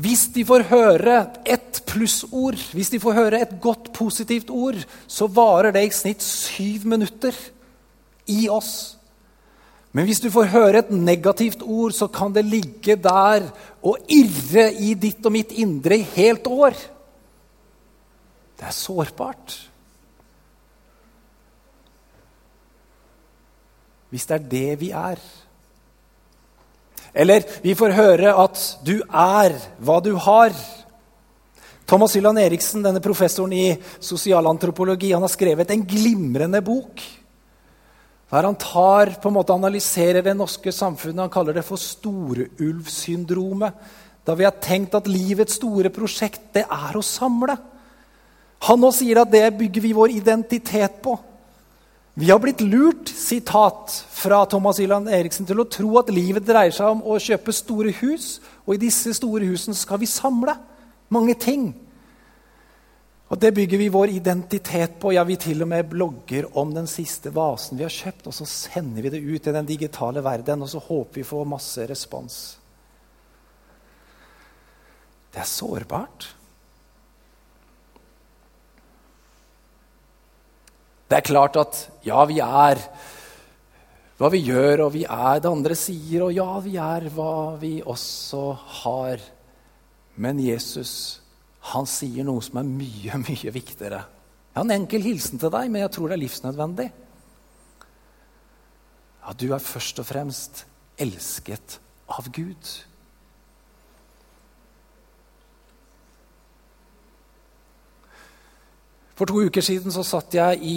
hvis 0.00 0.28
de 0.32 0.44
får 0.48 0.64
høre 0.70 1.16
ett 1.44 1.82
plussord, 1.88 2.58
hvis 2.72 2.92
de 2.92 3.00
får 3.02 3.16
høre 3.16 3.40
et 3.42 3.56
godt, 3.60 3.90
positivt 3.92 4.50
ord, 4.50 4.78
så 5.10 5.28
varer 5.28 5.74
det 5.76 5.82
i 5.86 5.92
snitt 5.94 6.24
syv 6.24 6.86
minutter. 6.88 7.34
i 8.30 8.48
oss. 8.48 8.96
Men 9.90 10.06
hvis 10.06 10.20
du 10.22 10.28
får 10.30 10.52
høre 10.52 10.78
et 10.84 10.90
negativt 10.94 11.64
ord, 11.66 11.90
så 11.90 12.06
kan 12.06 12.30
det 12.30 12.44
ligge 12.46 12.94
der 12.94 13.48
og 13.82 13.98
irre 14.06 14.68
i 14.70 14.92
ditt 14.94 15.24
og 15.26 15.34
mitt 15.34 15.50
indre 15.50 15.98
i 15.98 16.06
helt 16.14 16.46
år. 16.46 16.76
Det 18.54 18.68
er 18.68 18.76
sårbart. 18.76 19.56
Hvis 24.14 24.26
det 24.30 24.36
er 24.36 24.48
det 24.54 24.80
vi 24.80 24.92
er. 24.94 25.18
Eller 27.14 27.46
vi 27.62 27.74
får 27.74 27.96
høre 27.96 28.34
at 28.38 28.60
du 28.86 29.00
er 29.06 29.56
hva 29.82 29.98
du 30.04 30.12
har. 30.14 30.54
Thomas 31.90 32.14
Hylland 32.14 32.38
Eriksen, 32.38 32.84
denne 32.86 33.02
professoren 33.02 33.52
i 33.56 33.72
sosialantropologi, 33.98 35.10
han 35.12 35.24
har 35.26 35.32
skrevet 35.32 35.72
en 35.74 35.86
glimrende 35.86 36.62
bok 36.62 37.02
der 38.30 38.46
han 38.46 38.54
tar, 38.54 39.10
på 39.18 39.26
en 39.26 39.34
måte 39.34 39.54
analyserer 39.56 40.22
det 40.22 40.36
norske 40.38 40.70
samfunnet. 40.70 41.24
Han 41.24 41.32
kaller 41.34 41.56
det 41.56 41.64
for 41.66 41.74
storulvsyndromet. 41.82 43.74
Da 44.22 44.36
vi 44.38 44.46
har 44.46 44.54
tenkt 44.62 44.94
at 44.94 45.10
livets 45.10 45.56
store 45.58 45.90
prosjekt 45.90 46.52
det 46.54 46.62
er 46.62 46.94
å 46.94 47.02
samle. 47.02 47.56
Han 48.68 48.78
nå 48.78 48.92
sier 48.94 49.18
at 49.22 49.32
det 49.32 49.58
bygger 49.58 49.82
vi 49.82 49.92
vår 49.96 50.14
identitet 50.14 51.00
på. 51.02 51.16
Vi 52.14 52.30
har 52.30 52.40
blitt 52.42 52.60
lurt 52.60 53.08
sitat 53.08 53.92
fra 54.10 54.42
Thomas 54.46 54.80
Yland 54.82 55.08
Eriksen, 55.08 55.46
til 55.46 55.62
å 55.62 55.68
tro 55.70 55.92
at 56.00 56.10
livet 56.12 56.46
dreier 56.46 56.74
seg 56.74 56.96
om 56.96 57.04
å 57.06 57.20
kjøpe 57.22 57.54
store 57.54 57.94
hus. 58.00 58.40
Og 58.66 58.74
i 58.74 58.82
disse 58.82 59.14
store 59.16 59.46
husene 59.46 59.78
skal 59.78 60.00
vi 60.02 60.10
samle 60.10 60.56
mange 61.14 61.36
ting. 61.38 61.70
Og 63.30 63.38
Det 63.38 63.52
bygger 63.54 63.78
vi 63.78 63.88
vår 63.94 64.10
identitet 64.18 64.98
på. 64.98 65.12
Ja, 65.14 65.22
Vi 65.24 65.36
til 65.36 65.62
og 65.62 65.68
med 65.68 65.88
blogger 65.88 66.50
om 66.58 66.74
den 66.74 66.86
siste 66.86 67.30
vasen 67.30 67.78
vi 67.78 67.86
har 67.86 67.94
kjøpt, 67.94 68.26
og 68.26 68.34
så 68.34 68.46
sender 68.46 69.02
vi 69.02 69.10
det 69.10 69.22
ut 69.22 69.46
i 69.46 69.52
den 69.52 69.66
digitale 69.66 70.20
verden, 70.20 70.62
og 70.62 70.68
så 70.68 70.82
håper 70.82 71.14
vi 71.14 71.22
får 71.22 71.46
masse 71.46 71.86
respons. 71.86 72.58
Det 75.30 75.38
er 75.38 75.46
sårbart. 75.46 76.34
Det 81.10 81.18
er 81.18 81.26
klart 81.26 81.56
at 81.58 81.78
ja, 82.06 82.22
vi 82.30 82.38
er 82.38 82.78
hva 84.20 84.28
vi 84.30 84.42
gjør, 84.46 84.84
og 84.84 84.92
vi 84.94 85.02
er 85.08 85.40
det 85.40 85.50
andre 85.50 85.74
sier, 85.78 86.26
og 86.26 86.34
ja, 86.36 86.50
vi 86.62 86.76
er 86.78 87.08
hva 87.14 87.56
vi 87.58 87.78
også 87.82 88.44
har. 88.82 89.22
Men 90.20 90.38
Jesus 90.44 90.92
han 91.72 91.88
sier 91.88 92.24
noe 92.24 92.42
som 92.44 92.60
er 92.60 92.68
mye, 92.68 93.20
mye 93.28 93.54
viktigere. 93.54 94.04
Jeg 94.50 94.58
har 94.58 94.66
en 94.66 94.76
enkel 94.76 95.04
hilsen 95.04 95.40
til 95.40 95.52
deg, 95.52 95.70
men 95.70 95.84
jeg 95.84 95.92
tror 95.94 96.10
det 96.10 96.16
er 96.16 96.22
livsnødvendig. 96.24 96.88
Ja, 99.20 99.34
du 99.36 99.50
er 99.54 99.62
først 99.62 100.00
og 100.02 100.08
fremst 100.08 100.64
elsket 101.00 101.78
av 102.10 102.30
Gud. 102.34 102.70
For 109.20 109.28
to 109.28 109.42
uker 109.44 109.60
siden 109.60 109.92
så 109.92 110.00
satt 110.00 110.32
jeg 110.32 110.62
i 110.64 110.76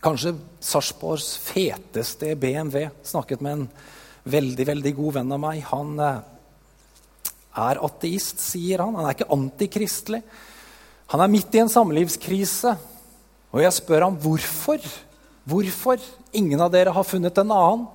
kanskje 0.00 0.30
Sarpsborgs 0.64 1.34
feteste 1.44 2.30
BMW. 2.40 2.86
Snakket 3.04 3.44
med 3.44 3.58
en 3.58 3.66
veldig, 4.24 4.66
veldig 4.70 4.94
god 4.96 5.18
venn 5.18 5.36
av 5.36 5.42
meg. 5.42 5.60
Han 5.68 6.00
eh, 6.00 6.24
er 7.66 7.82
ateist, 7.84 8.40
sier 8.40 8.86
han. 8.86 8.96
Han 8.96 9.04
er 9.04 9.18
ikke 9.18 9.28
antikristelig. 9.36 10.22
Han 11.12 11.20
er 11.20 11.34
midt 11.36 11.52
i 11.52 11.60
en 11.60 11.74
samlivskrise. 11.76 12.72
Og 13.52 13.60
jeg 13.66 13.76
spør 13.82 14.08
ham 14.08 14.20
hvorfor. 14.24 14.80
Hvorfor? 15.44 16.10
Ingen 16.32 16.64
av 16.64 16.72
dere 16.72 16.96
har 16.96 17.04
funnet 17.04 17.44
en 17.44 17.52
annen. 17.52 17.88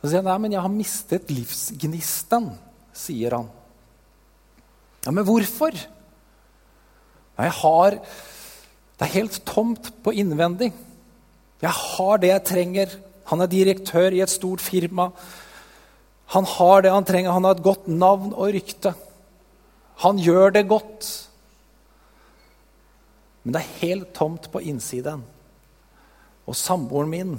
Så 0.00 0.08
sier 0.08 0.22
han 0.24 0.32
nei, 0.32 0.42
men 0.46 0.56
jeg 0.56 0.64
har 0.64 0.78
mistet 0.80 1.36
livsgnisten, 1.36 2.54
sier 2.96 3.42
han. 3.42 3.56
Ja, 5.04 5.12
men 5.12 5.28
hvorfor? 5.28 5.76
Jeg 7.38 7.52
har 7.62 7.90
Det 7.92 9.08
er 9.08 9.18
helt 9.18 9.40
tomt 9.44 9.88
på 10.04 10.12
innvendig. 10.14 10.68
Jeg 11.62 11.70
har 11.74 12.18
det 12.22 12.28
jeg 12.28 12.44
trenger. 12.46 12.92
Han 13.26 13.40
er 13.40 13.50
direktør 13.50 14.14
i 14.14 14.20
et 14.22 14.30
stort 14.30 14.60
firma. 14.62 15.08
Han 16.34 16.46
har 16.46 16.82
det 16.82 16.92
han 16.92 17.04
trenger. 17.04 17.32
Han 17.32 17.44
har 17.44 17.56
et 17.56 17.64
godt 17.64 17.88
navn 17.88 18.30
og 18.30 18.52
rykte. 18.54 18.94
Han 20.04 20.20
gjør 20.22 20.54
det 20.54 20.68
godt. 20.68 21.08
Men 23.42 23.56
det 23.56 23.62
er 23.62 23.80
helt 23.82 24.12
tomt 24.14 24.46
på 24.52 24.62
innsiden. 24.62 25.24
Og 26.46 26.58
samboeren 26.58 27.10
min 27.10 27.34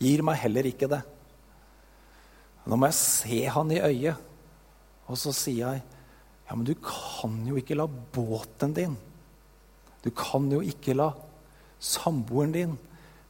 gir 0.00 0.24
meg 0.24 0.40
heller 0.42 0.68
ikke 0.68 0.88
det. 0.88 1.02
Nå 2.64 2.76
må 2.76 2.88
jeg 2.88 2.96
se 2.96 3.40
han 3.52 3.72
i 3.74 3.82
øyet, 3.84 4.20
og 5.04 5.18
så 5.20 5.34
sier 5.36 5.74
jeg 5.74 5.82
ja, 6.54 6.56
men 6.56 6.68
du 6.68 6.76
kan 6.78 7.34
jo 7.48 7.58
ikke 7.58 7.74
la 7.74 7.88
båten 7.90 8.74
din 8.76 8.94
Du 10.04 10.12
kan 10.14 10.46
jo 10.52 10.60
ikke 10.62 10.94
la 10.94 11.08
samboeren 11.82 12.52
din 12.54 12.76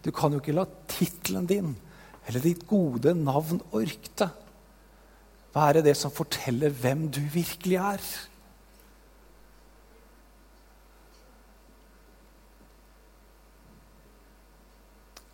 Du 0.04 0.10
kan 0.12 0.34
jo 0.34 0.42
ikke 0.42 0.52
la 0.52 0.66
tittelen 0.92 1.48
din 1.48 1.70
eller 2.28 2.40
ditt 2.40 2.66
gode 2.68 3.14
navn 3.16 3.62
og 3.70 3.82
rykte 3.84 4.30
være 5.54 5.82
det 5.84 5.94
som 5.96 6.12
forteller 6.12 6.72
hvem 6.72 7.06
du 7.12 7.20
virkelig 7.30 7.76
er. 7.76 8.06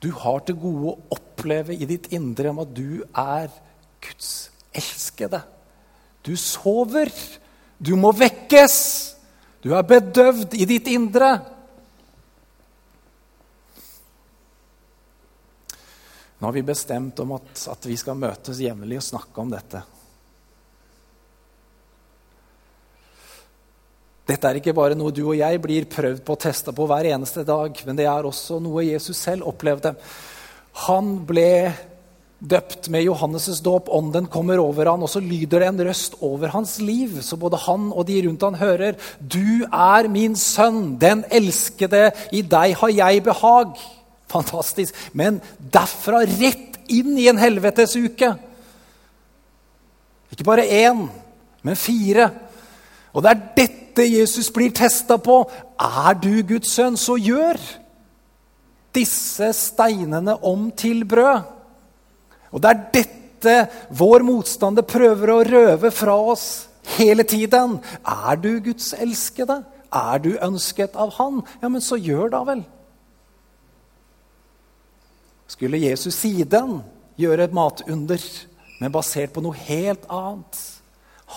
Du 0.02 0.10
har 0.16 0.42
til 0.44 0.58
gode 0.60 0.92
å 0.92 1.16
oppleve 1.16 1.76
i 1.76 1.88
ditt 1.88 2.10
indre 2.16 2.50
om 2.52 2.62
at 2.64 2.74
du 2.74 3.04
er 3.06 3.54
Guds 4.02 4.50
elskede. 4.76 5.42
Du 6.26 6.34
sover. 6.36 7.12
Du 7.80 7.94
må 7.96 8.12
vekkes. 8.12 8.76
Du 9.64 9.72
er 9.76 9.86
bedøvd 9.88 10.54
i 10.56 10.66
ditt 10.68 10.88
indre. 10.92 11.30
Nå 16.40 16.48
har 16.48 16.56
vi 16.56 16.64
bestemt 16.64 17.20
om 17.20 17.34
at, 17.36 17.48
at 17.68 17.88
vi 17.88 17.96
skal 18.00 18.16
møtes 18.20 18.60
jevnlig 18.60 19.00
og 19.00 19.04
snakke 19.04 19.42
om 19.42 19.50
dette. 19.52 19.82
Dette 24.30 24.48
er 24.48 24.60
ikke 24.60 24.76
bare 24.76 24.96
noe 24.96 25.12
du 25.12 25.24
og 25.24 25.36
jeg 25.36 25.60
blir 25.60 25.88
prøvd 25.90 26.22
på 26.24 26.36
og 26.36 26.40
testa 26.40 26.72
på 26.76 26.86
hver 26.88 27.08
eneste 27.10 27.42
dag, 27.48 27.76
men 27.84 27.98
det 27.98 28.06
er 28.08 28.28
også 28.28 28.60
noe 28.62 28.86
Jesus 28.86 29.18
selv 29.18 29.48
opplevde. 29.50 29.96
Han 30.86 31.16
ble 31.28 31.50
døpt 32.40 32.88
med 32.88 33.04
Johannes' 33.04 33.60
dåp, 33.62 33.88
ånden 33.92 34.26
kommer 34.32 34.58
over 34.58 34.88
han, 34.88 35.02
og 35.02 35.10
så 35.12 35.20
lyder 35.20 35.60
det 35.60 35.68
en 35.68 35.82
røst 35.88 36.16
over 36.24 36.48
hans 36.54 36.78
liv, 36.80 37.20
så 37.22 37.36
både 37.36 37.60
han 37.66 37.90
og 37.92 38.06
de 38.08 38.22
rundt 38.26 38.42
han 38.42 38.54
hører, 38.54 38.96
'Du 39.20 39.64
er 39.68 40.08
min 40.08 40.36
sønn, 40.36 40.96
den 41.00 41.24
elskede, 41.30 42.12
i 42.32 42.42
deg 42.42 42.76
har 42.76 42.88
jeg 42.88 43.22
behag'. 43.26 43.80
Fantastisk. 44.28 44.94
Men 45.12 45.40
derfra 45.58 46.22
rett 46.24 46.78
inn 46.88 47.18
i 47.18 47.28
en 47.28 47.38
helvetesuke. 47.38 48.34
Ikke 50.30 50.44
bare 50.44 50.66
én, 50.66 51.08
men 51.62 51.76
fire. 51.76 52.30
Og 53.12 53.22
det 53.22 53.30
er 53.30 53.46
dette 53.56 54.06
Jesus 54.06 54.50
blir 54.50 54.70
testa 54.70 55.16
på. 55.16 55.50
Er 55.80 56.14
du 56.14 56.42
Guds 56.46 56.70
sønn, 56.70 56.96
så 56.96 57.18
gjør 57.18 57.58
disse 58.94 59.52
steinene 59.52 60.36
om 60.44 60.70
til 60.70 61.04
brød. 61.04 61.59
Og 62.50 62.62
det 62.62 62.70
er 62.70 62.82
dette 62.94 63.54
vår 63.96 64.24
motstander 64.26 64.86
prøver 64.86 65.32
å 65.32 65.44
røve 65.46 65.90
fra 65.94 66.16
oss 66.32 66.46
hele 66.96 67.24
tiden. 67.24 67.78
Er 68.04 68.40
du 68.40 68.52
Guds 68.64 68.92
elskede? 68.98 69.62
Er 69.90 70.22
du 70.22 70.34
ønsket 70.38 70.94
av 70.98 71.14
Han? 71.18 71.42
Ja, 71.62 71.68
men 71.68 71.82
så 71.82 71.98
gjør 71.98 72.30
da 72.34 72.44
vel. 72.46 72.62
Skulle 75.50 75.82
Jesus 75.82 76.14
siden 76.14 76.78
gjøre 77.18 77.48
et 77.48 77.54
matunder, 77.54 78.22
men 78.80 78.92
basert 78.94 79.34
på 79.34 79.42
noe 79.42 79.58
helt 79.66 80.06
annet? 80.06 80.60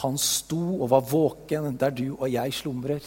Han 0.01 0.17
sto 0.21 0.61
og 0.79 0.89
var 0.93 1.05
våken 1.05 1.75
der 1.77 1.93
du 1.93 2.07
og 2.13 2.29
jeg 2.31 2.53
slumrer. 2.53 3.03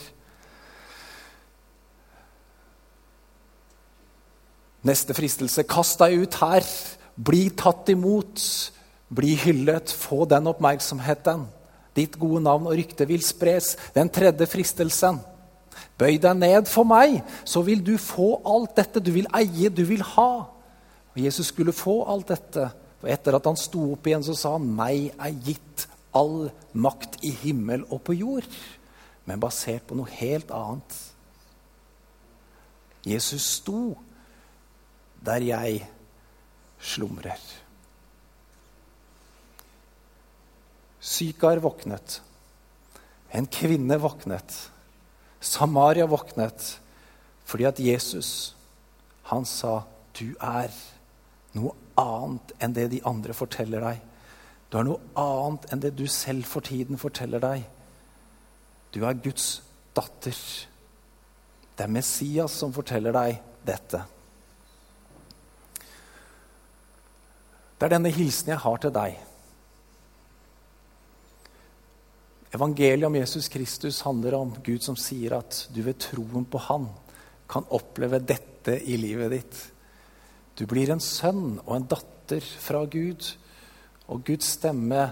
Neste 4.87 5.15
fristelse 5.19 5.65
kast 5.67 5.99
deg 6.03 6.15
ut 6.23 6.37
her. 6.43 6.67
Bli 7.17 7.49
tatt 7.57 7.89
imot. 7.93 8.43
Bli 9.09 9.35
hyllet. 9.41 9.93
Få 9.93 10.25
den 10.29 10.47
oppmerksomheten. 10.53 11.47
Ditt 11.97 12.19
gode 12.21 12.43
navn 12.45 12.69
og 12.69 12.77
rykte 12.77 13.07
vil 13.09 13.25
spres. 13.25 13.75
Den 13.97 14.13
tredje 14.13 14.49
fristelsen. 14.51 15.23
Bøy 15.97 16.19
deg 16.21 16.37
ned 16.37 16.69
for 16.69 16.89
meg, 16.89 17.23
så 17.45 17.63
vil 17.65 17.81
du 17.85 17.95
få 18.01 18.37
alt 18.49 18.75
dette 18.77 19.01
du 19.01 19.11
vil 19.15 19.29
eie, 19.37 19.71
du 19.73 19.83
vil 19.89 20.05
ha. 20.15 20.31
Og 21.15 21.21
Jesus 21.21 21.49
skulle 21.53 21.73
få 21.73 22.03
alt 22.13 22.29
dette. 22.35 22.69
Og 23.01 23.09
etter 23.13 23.37
at 23.37 23.49
han 23.49 23.57
sto 23.61 23.83
opp 23.95 24.09
igjen, 24.09 24.25
så 24.25 24.35
sa 24.37 24.53
han, 24.57 24.69
'Meg 24.69 25.13
er 25.17 25.33
gitt 25.45 25.87
all 26.15 26.51
makt 26.73 27.21
i 27.25 27.31
himmel 27.31 27.85
og 27.91 28.03
på 28.05 28.17
jord, 28.17 28.49
men 29.25 29.41
basert 29.41 29.87
på 29.87 29.97
noe 29.97 30.09
helt 30.11 30.51
annet. 30.51 30.97
Jesus 33.07 33.43
sto 33.61 33.97
der 35.25 35.43
jeg 35.45 35.87
slumrer. 36.81 37.41
Sykar 41.01 41.63
våknet. 41.63 42.21
En 43.31 43.47
kvinne 43.47 43.99
våknet. 43.99 44.71
Samaria 45.41 46.07
våknet 46.07 46.81
fordi 47.47 47.65
at 47.69 47.79
Jesus, 47.79 48.57
han 49.23 49.45
sa, 49.47 49.85
'Du 50.13 50.35
er 50.43 50.71
noe 51.55 51.77
annet 51.97 52.53
enn 52.59 52.73
det 52.75 52.91
de 52.91 53.01
andre 53.07 53.35
forteller 53.35 53.81
deg.' 53.81 54.01
Du 54.71 54.79
er 54.79 54.85
noe 54.89 54.99
annet 55.15 55.69
enn 55.71 55.81
det 55.81 55.95
du 55.95 56.07
selv 56.11 56.45
for 56.45 56.61
tiden 56.61 56.99
forteller 56.99 57.39
deg. 57.39 57.63
Du 58.91 59.05
er 59.07 59.15
Guds 59.15 59.63
datter. 59.95 60.35
Det 61.77 61.85
er 61.85 61.93
Messias 61.93 62.51
som 62.51 62.73
forteller 62.73 63.15
deg 63.15 63.39
dette. 63.65 64.03
Det 67.77 67.87
er 67.87 67.93
denne 67.93 68.13
hilsen 68.13 68.55
jeg 68.55 68.63
har 68.63 68.79
til 68.81 68.93
deg. 68.95 69.17
Evangeliet 72.57 73.09
om 73.09 73.19
Jesus 73.19 73.51
Kristus 73.53 74.01
handler 74.07 74.39
om 74.39 74.55
Gud 74.65 74.85
som 74.85 74.97
sier 74.97 75.35
at 75.37 75.67
du 75.75 75.83
ved 75.85 75.99
troen 76.01 76.47
på 76.49 76.61
Han 76.71 76.89
kan 77.51 77.67
oppleve 77.75 78.23
dette 78.25 78.79
i 78.81 78.97
livet 78.99 79.35
ditt. 79.35 79.59
Du 80.57 80.65
blir 80.69 80.91
en 80.91 81.03
sønn 81.03 81.59
og 81.67 81.75
en 81.77 81.89
datter 81.91 82.41
fra 82.41 82.81
Gud, 82.89 83.29
og 84.09 84.25
Guds 84.25 84.55
stemme 84.57 85.03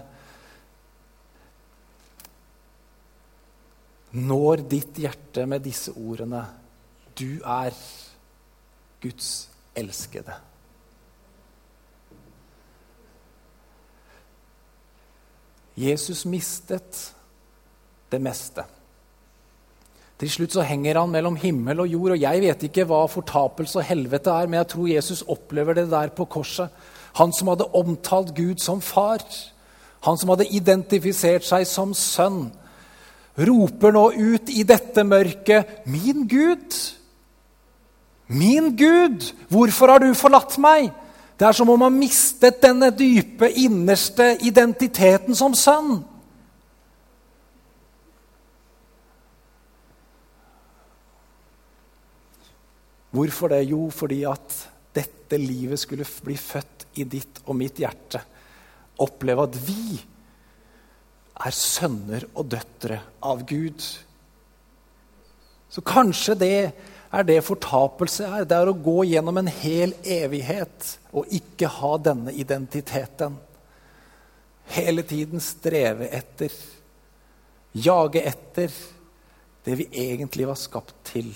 når 4.14 4.62
ditt 4.70 4.98
hjerte 5.02 5.44
med 5.50 5.64
disse 5.66 5.92
ordene 5.98 6.44
Du 7.18 7.42
er 7.42 7.74
Guds 9.02 9.48
elskede. 9.76 10.34
Jesus 15.74 16.24
mistet 16.24 17.00
det 18.12 18.20
meste. 18.22 18.64
Til 20.20 20.30
slutt 20.30 20.54
så 20.54 20.62
henger 20.62 21.00
han 21.00 21.10
mellom 21.10 21.36
himmel 21.36 21.82
og 21.82 21.90
jord, 21.90 22.14
og 22.14 22.22
jeg 22.22 22.42
vet 22.44 22.66
ikke 22.68 22.86
hva 22.86 23.02
fortapelse 23.10 23.80
og 23.80 23.88
helvete 23.88 24.30
er, 24.30 24.46
men 24.46 24.60
jeg 24.60 24.70
tror 24.70 24.92
Jesus 24.92 25.24
opplever 25.26 25.80
det 25.80 25.88
der 25.90 26.12
på 26.14 26.28
korset. 26.30 26.70
Han 27.18 27.34
som 27.34 27.50
hadde 27.50 27.66
omtalt 27.74 28.30
Gud 28.36 28.62
som 28.62 28.80
far, 28.82 29.24
han 30.06 30.18
som 30.20 30.30
hadde 30.30 30.50
identifisert 30.54 31.46
seg 31.46 31.66
som 31.66 31.94
sønn, 31.98 32.46
roper 33.34 33.94
nå 33.94 34.04
ut 34.14 34.50
i 34.54 34.62
dette 34.62 35.02
mørket, 35.02 35.82
'Min 35.86 36.28
Gud, 36.28 36.70
min 38.28 38.76
Gud, 38.76 39.32
hvorfor 39.48 39.90
har 39.90 39.98
du 39.98 40.14
forlatt 40.14 40.58
meg?' 40.58 40.92
Det 41.34 41.46
er 41.48 41.56
som 41.56 41.70
om 41.72 41.82
han 41.82 41.96
mistet 41.98 42.60
denne 42.62 42.92
dype, 42.94 43.48
innerste 43.58 44.36
identiteten 44.46 45.34
som 45.34 45.56
sønn. 45.58 45.96
Hvorfor 53.14 53.50
det? 53.50 53.64
Jo, 53.70 53.88
fordi 53.94 54.22
at 54.26 54.56
dette 54.94 55.38
livet 55.38 55.78
skulle 55.82 56.06
bli 56.26 56.36
født 56.38 56.86
i 56.98 57.06
ditt 57.06 57.42
og 57.46 57.58
mitt 57.58 57.78
hjerte. 57.82 58.22
Oppleve 59.02 59.46
at 59.48 59.58
vi 59.66 59.98
er 61.34 61.54
sønner 61.54 62.26
og 62.34 62.46
døtre 62.54 63.00
av 63.26 63.42
Gud. 63.46 63.82
Så 65.70 65.82
kanskje 65.82 66.36
det 66.38 66.58
er 67.14 67.26
det 67.26 67.40
fortapelse 67.46 68.26
er. 68.26 68.46
Det 68.48 68.56
er 68.56 68.70
å 68.70 68.76
gå 68.76 69.04
gjennom 69.08 69.38
en 69.40 69.50
hel 69.50 69.94
evighet 70.02 70.94
og 71.14 71.30
ikke 71.34 71.70
ha 71.78 71.94
denne 72.02 72.34
identiteten. 72.34 73.36
Hele 74.74 75.04
tiden 75.06 75.42
streve 75.44 76.08
etter, 76.16 76.52
jage 77.76 78.22
etter 78.24 78.72
det 79.64 79.76
vi 79.80 79.88
egentlig 80.06 80.48
var 80.48 80.58
skapt 80.60 80.96
til. 81.06 81.30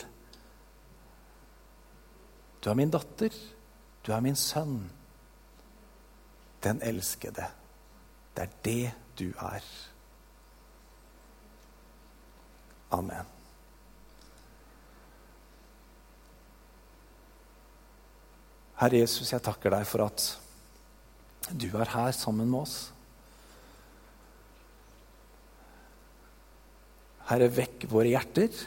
Du 2.60 2.70
er 2.70 2.78
min 2.78 2.92
datter, 2.92 3.32
du 4.04 4.12
er 4.12 4.24
min 4.24 4.36
sønn, 4.36 4.80
den 6.64 6.82
elskede. 6.82 7.46
Det 8.34 8.48
er 8.48 8.54
det 8.64 8.84
du 9.20 9.28
er. 9.38 9.64
Amen. 12.94 13.38
Herre 18.78 19.02
Jesus, 19.02 19.32
jeg 19.32 19.42
takker 19.42 19.74
deg 19.74 19.86
for 19.88 20.06
at 20.06 20.26
du 21.50 21.70
er 21.80 21.90
her 21.94 22.12
sammen 22.14 22.50
med 22.50 22.60
oss. 22.60 22.76
Herre, 27.28 27.48
vekk 27.52 27.88
våre 27.90 28.12
hjerter. 28.12 28.62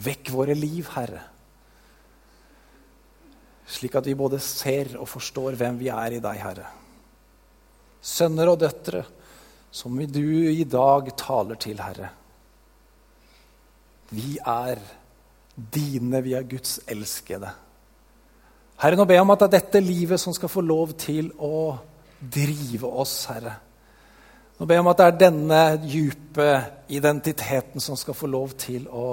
Vekk 0.00 0.32
våre 0.32 0.56
liv, 0.56 0.88
Herre 0.94 1.26
slik 3.70 3.94
at 3.94 4.06
vi 4.06 4.18
både 4.18 4.40
ser 4.42 4.96
og 4.98 5.08
forstår 5.08 5.56
hvem 5.58 5.78
vi 5.80 5.90
er 5.94 6.16
i 6.16 6.22
deg, 6.22 6.42
Herre. 6.42 6.66
Sønner 8.00 8.50
og 8.50 8.58
døtre, 8.62 9.04
som 9.70 9.98
du 10.10 10.24
i 10.50 10.64
dag 10.66 11.12
taler 11.20 11.60
til, 11.60 11.78
Herre. 11.78 12.10
Vi 14.10 14.38
er 14.42 14.80
dine, 15.54 16.22
vi 16.24 16.34
er 16.34 16.48
Guds 16.50 16.80
elskede. 16.90 17.52
Herre, 18.80 18.96
nå 18.96 19.04
ber 19.04 19.18
jeg 19.18 19.24
om 19.26 19.32
at 19.34 19.42
det 19.42 19.48
er 19.48 19.56
dette 19.58 19.82
livet 19.84 20.20
som 20.20 20.32
skal 20.32 20.48
få 20.48 20.62
lov 20.64 20.94
til 21.00 21.28
å 21.36 21.76
drive 22.20 22.88
oss, 22.88 23.16
Herre. 23.28 23.56
Nå 24.56 24.68
ber 24.68 24.76
jeg 24.78 24.84
om 24.84 24.92
at 24.92 25.00
det 25.00 25.08
er 25.08 25.18
denne 25.20 25.60
dype 25.80 26.48
identiteten 26.92 27.80
som 27.80 27.96
skal 27.96 28.16
få 28.16 28.28
lov 28.30 28.56
til 28.60 28.88
å 28.88 29.08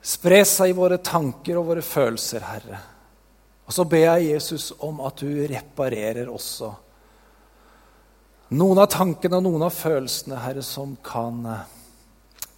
Spre 0.00 0.38
seg 0.48 0.70
i 0.72 0.76
våre 0.76 0.96
tanker 1.04 1.58
og 1.60 1.66
våre 1.74 1.82
følelser, 1.84 2.40
Herre. 2.40 2.78
Og 3.68 3.74
så 3.76 3.84
ber 3.84 4.06
jeg 4.06 4.30
Jesus 4.30 4.70
om 4.80 5.02
at 5.04 5.20
du 5.20 5.28
reparerer 5.44 6.30
også 6.32 6.70
noen 8.56 8.80
av 8.82 8.88
tankene 8.90 9.38
og 9.38 9.44
noen 9.44 9.62
av 9.68 9.76
følelsene, 9.76 10.40
Herre, 10.42 10.64
som 10.66 10.96
kan 11.06 11.44
eh, 11.46 11.68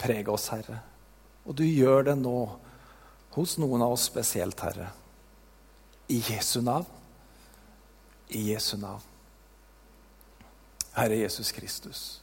prege 0.00 0.32
oss, 0.32 0.46
Herre. 0.54 0.78
Og 1.44 1.58
du 1.58 1.66
gjør 1.66 2.06
det 2.06 2.14
nå 2.22 2.36
hos 3.34 3.58
noen 3.60 3.84
av 3.84 3.98
oss 3.98 4.06
spesielt, 4.08 4.62
Herre. 4.64 4.86
I 6.12 6.20
Jesu 6.20 6.60
navn. 6.60 6.86
I 8.28 8.52
Jesu 8.52 8.76
navn. 8.76 9.00
Herre 10.92 11.16
Jesus 11.16 11.52
Kristus. 11.52 12.20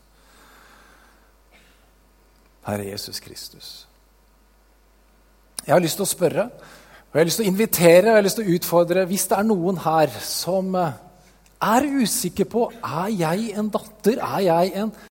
Herre 2.65 2.85
Jesus 2.91 3.19
Kristus. 3.19 3.87
Jeg 5.65 5.73
har 5.73 5.81
lyst 5.81 5.97
til 5.97 6.05
å 6.05 6.09
spørre, 6.09 6.45
og 7.09 7.15
jeg 7.17 7.19
har 7.19 7.27
lyst 7.27 7.41
til 7.41 7.47
å 7.47 7.49
invitere 7.49 8.03
og 8.03 8.11
jeg 8.11 8.17
har 8.19 8.25
lyst 8.27 8.39
til 8.39 8.47
å 8.47 8.57
utfordre 8.57 9.05
Hvis 9.09 9.25
det 9.29 9.37
er 9.37 9.47
noen 9.49 9.81
her 9.81 10.13
som 10.23 10.75
eh, 10.77 10.99
er 11.61 11.87
usikker 11.99 12.47
på 12.49 12.67
er 12.77 13.09
jeg 13.17 13.51
en 13.57 13.71
datter, 13.73 14.21
er 14.21 14.45
jeg 14.45 14.73
en 14.83 14.93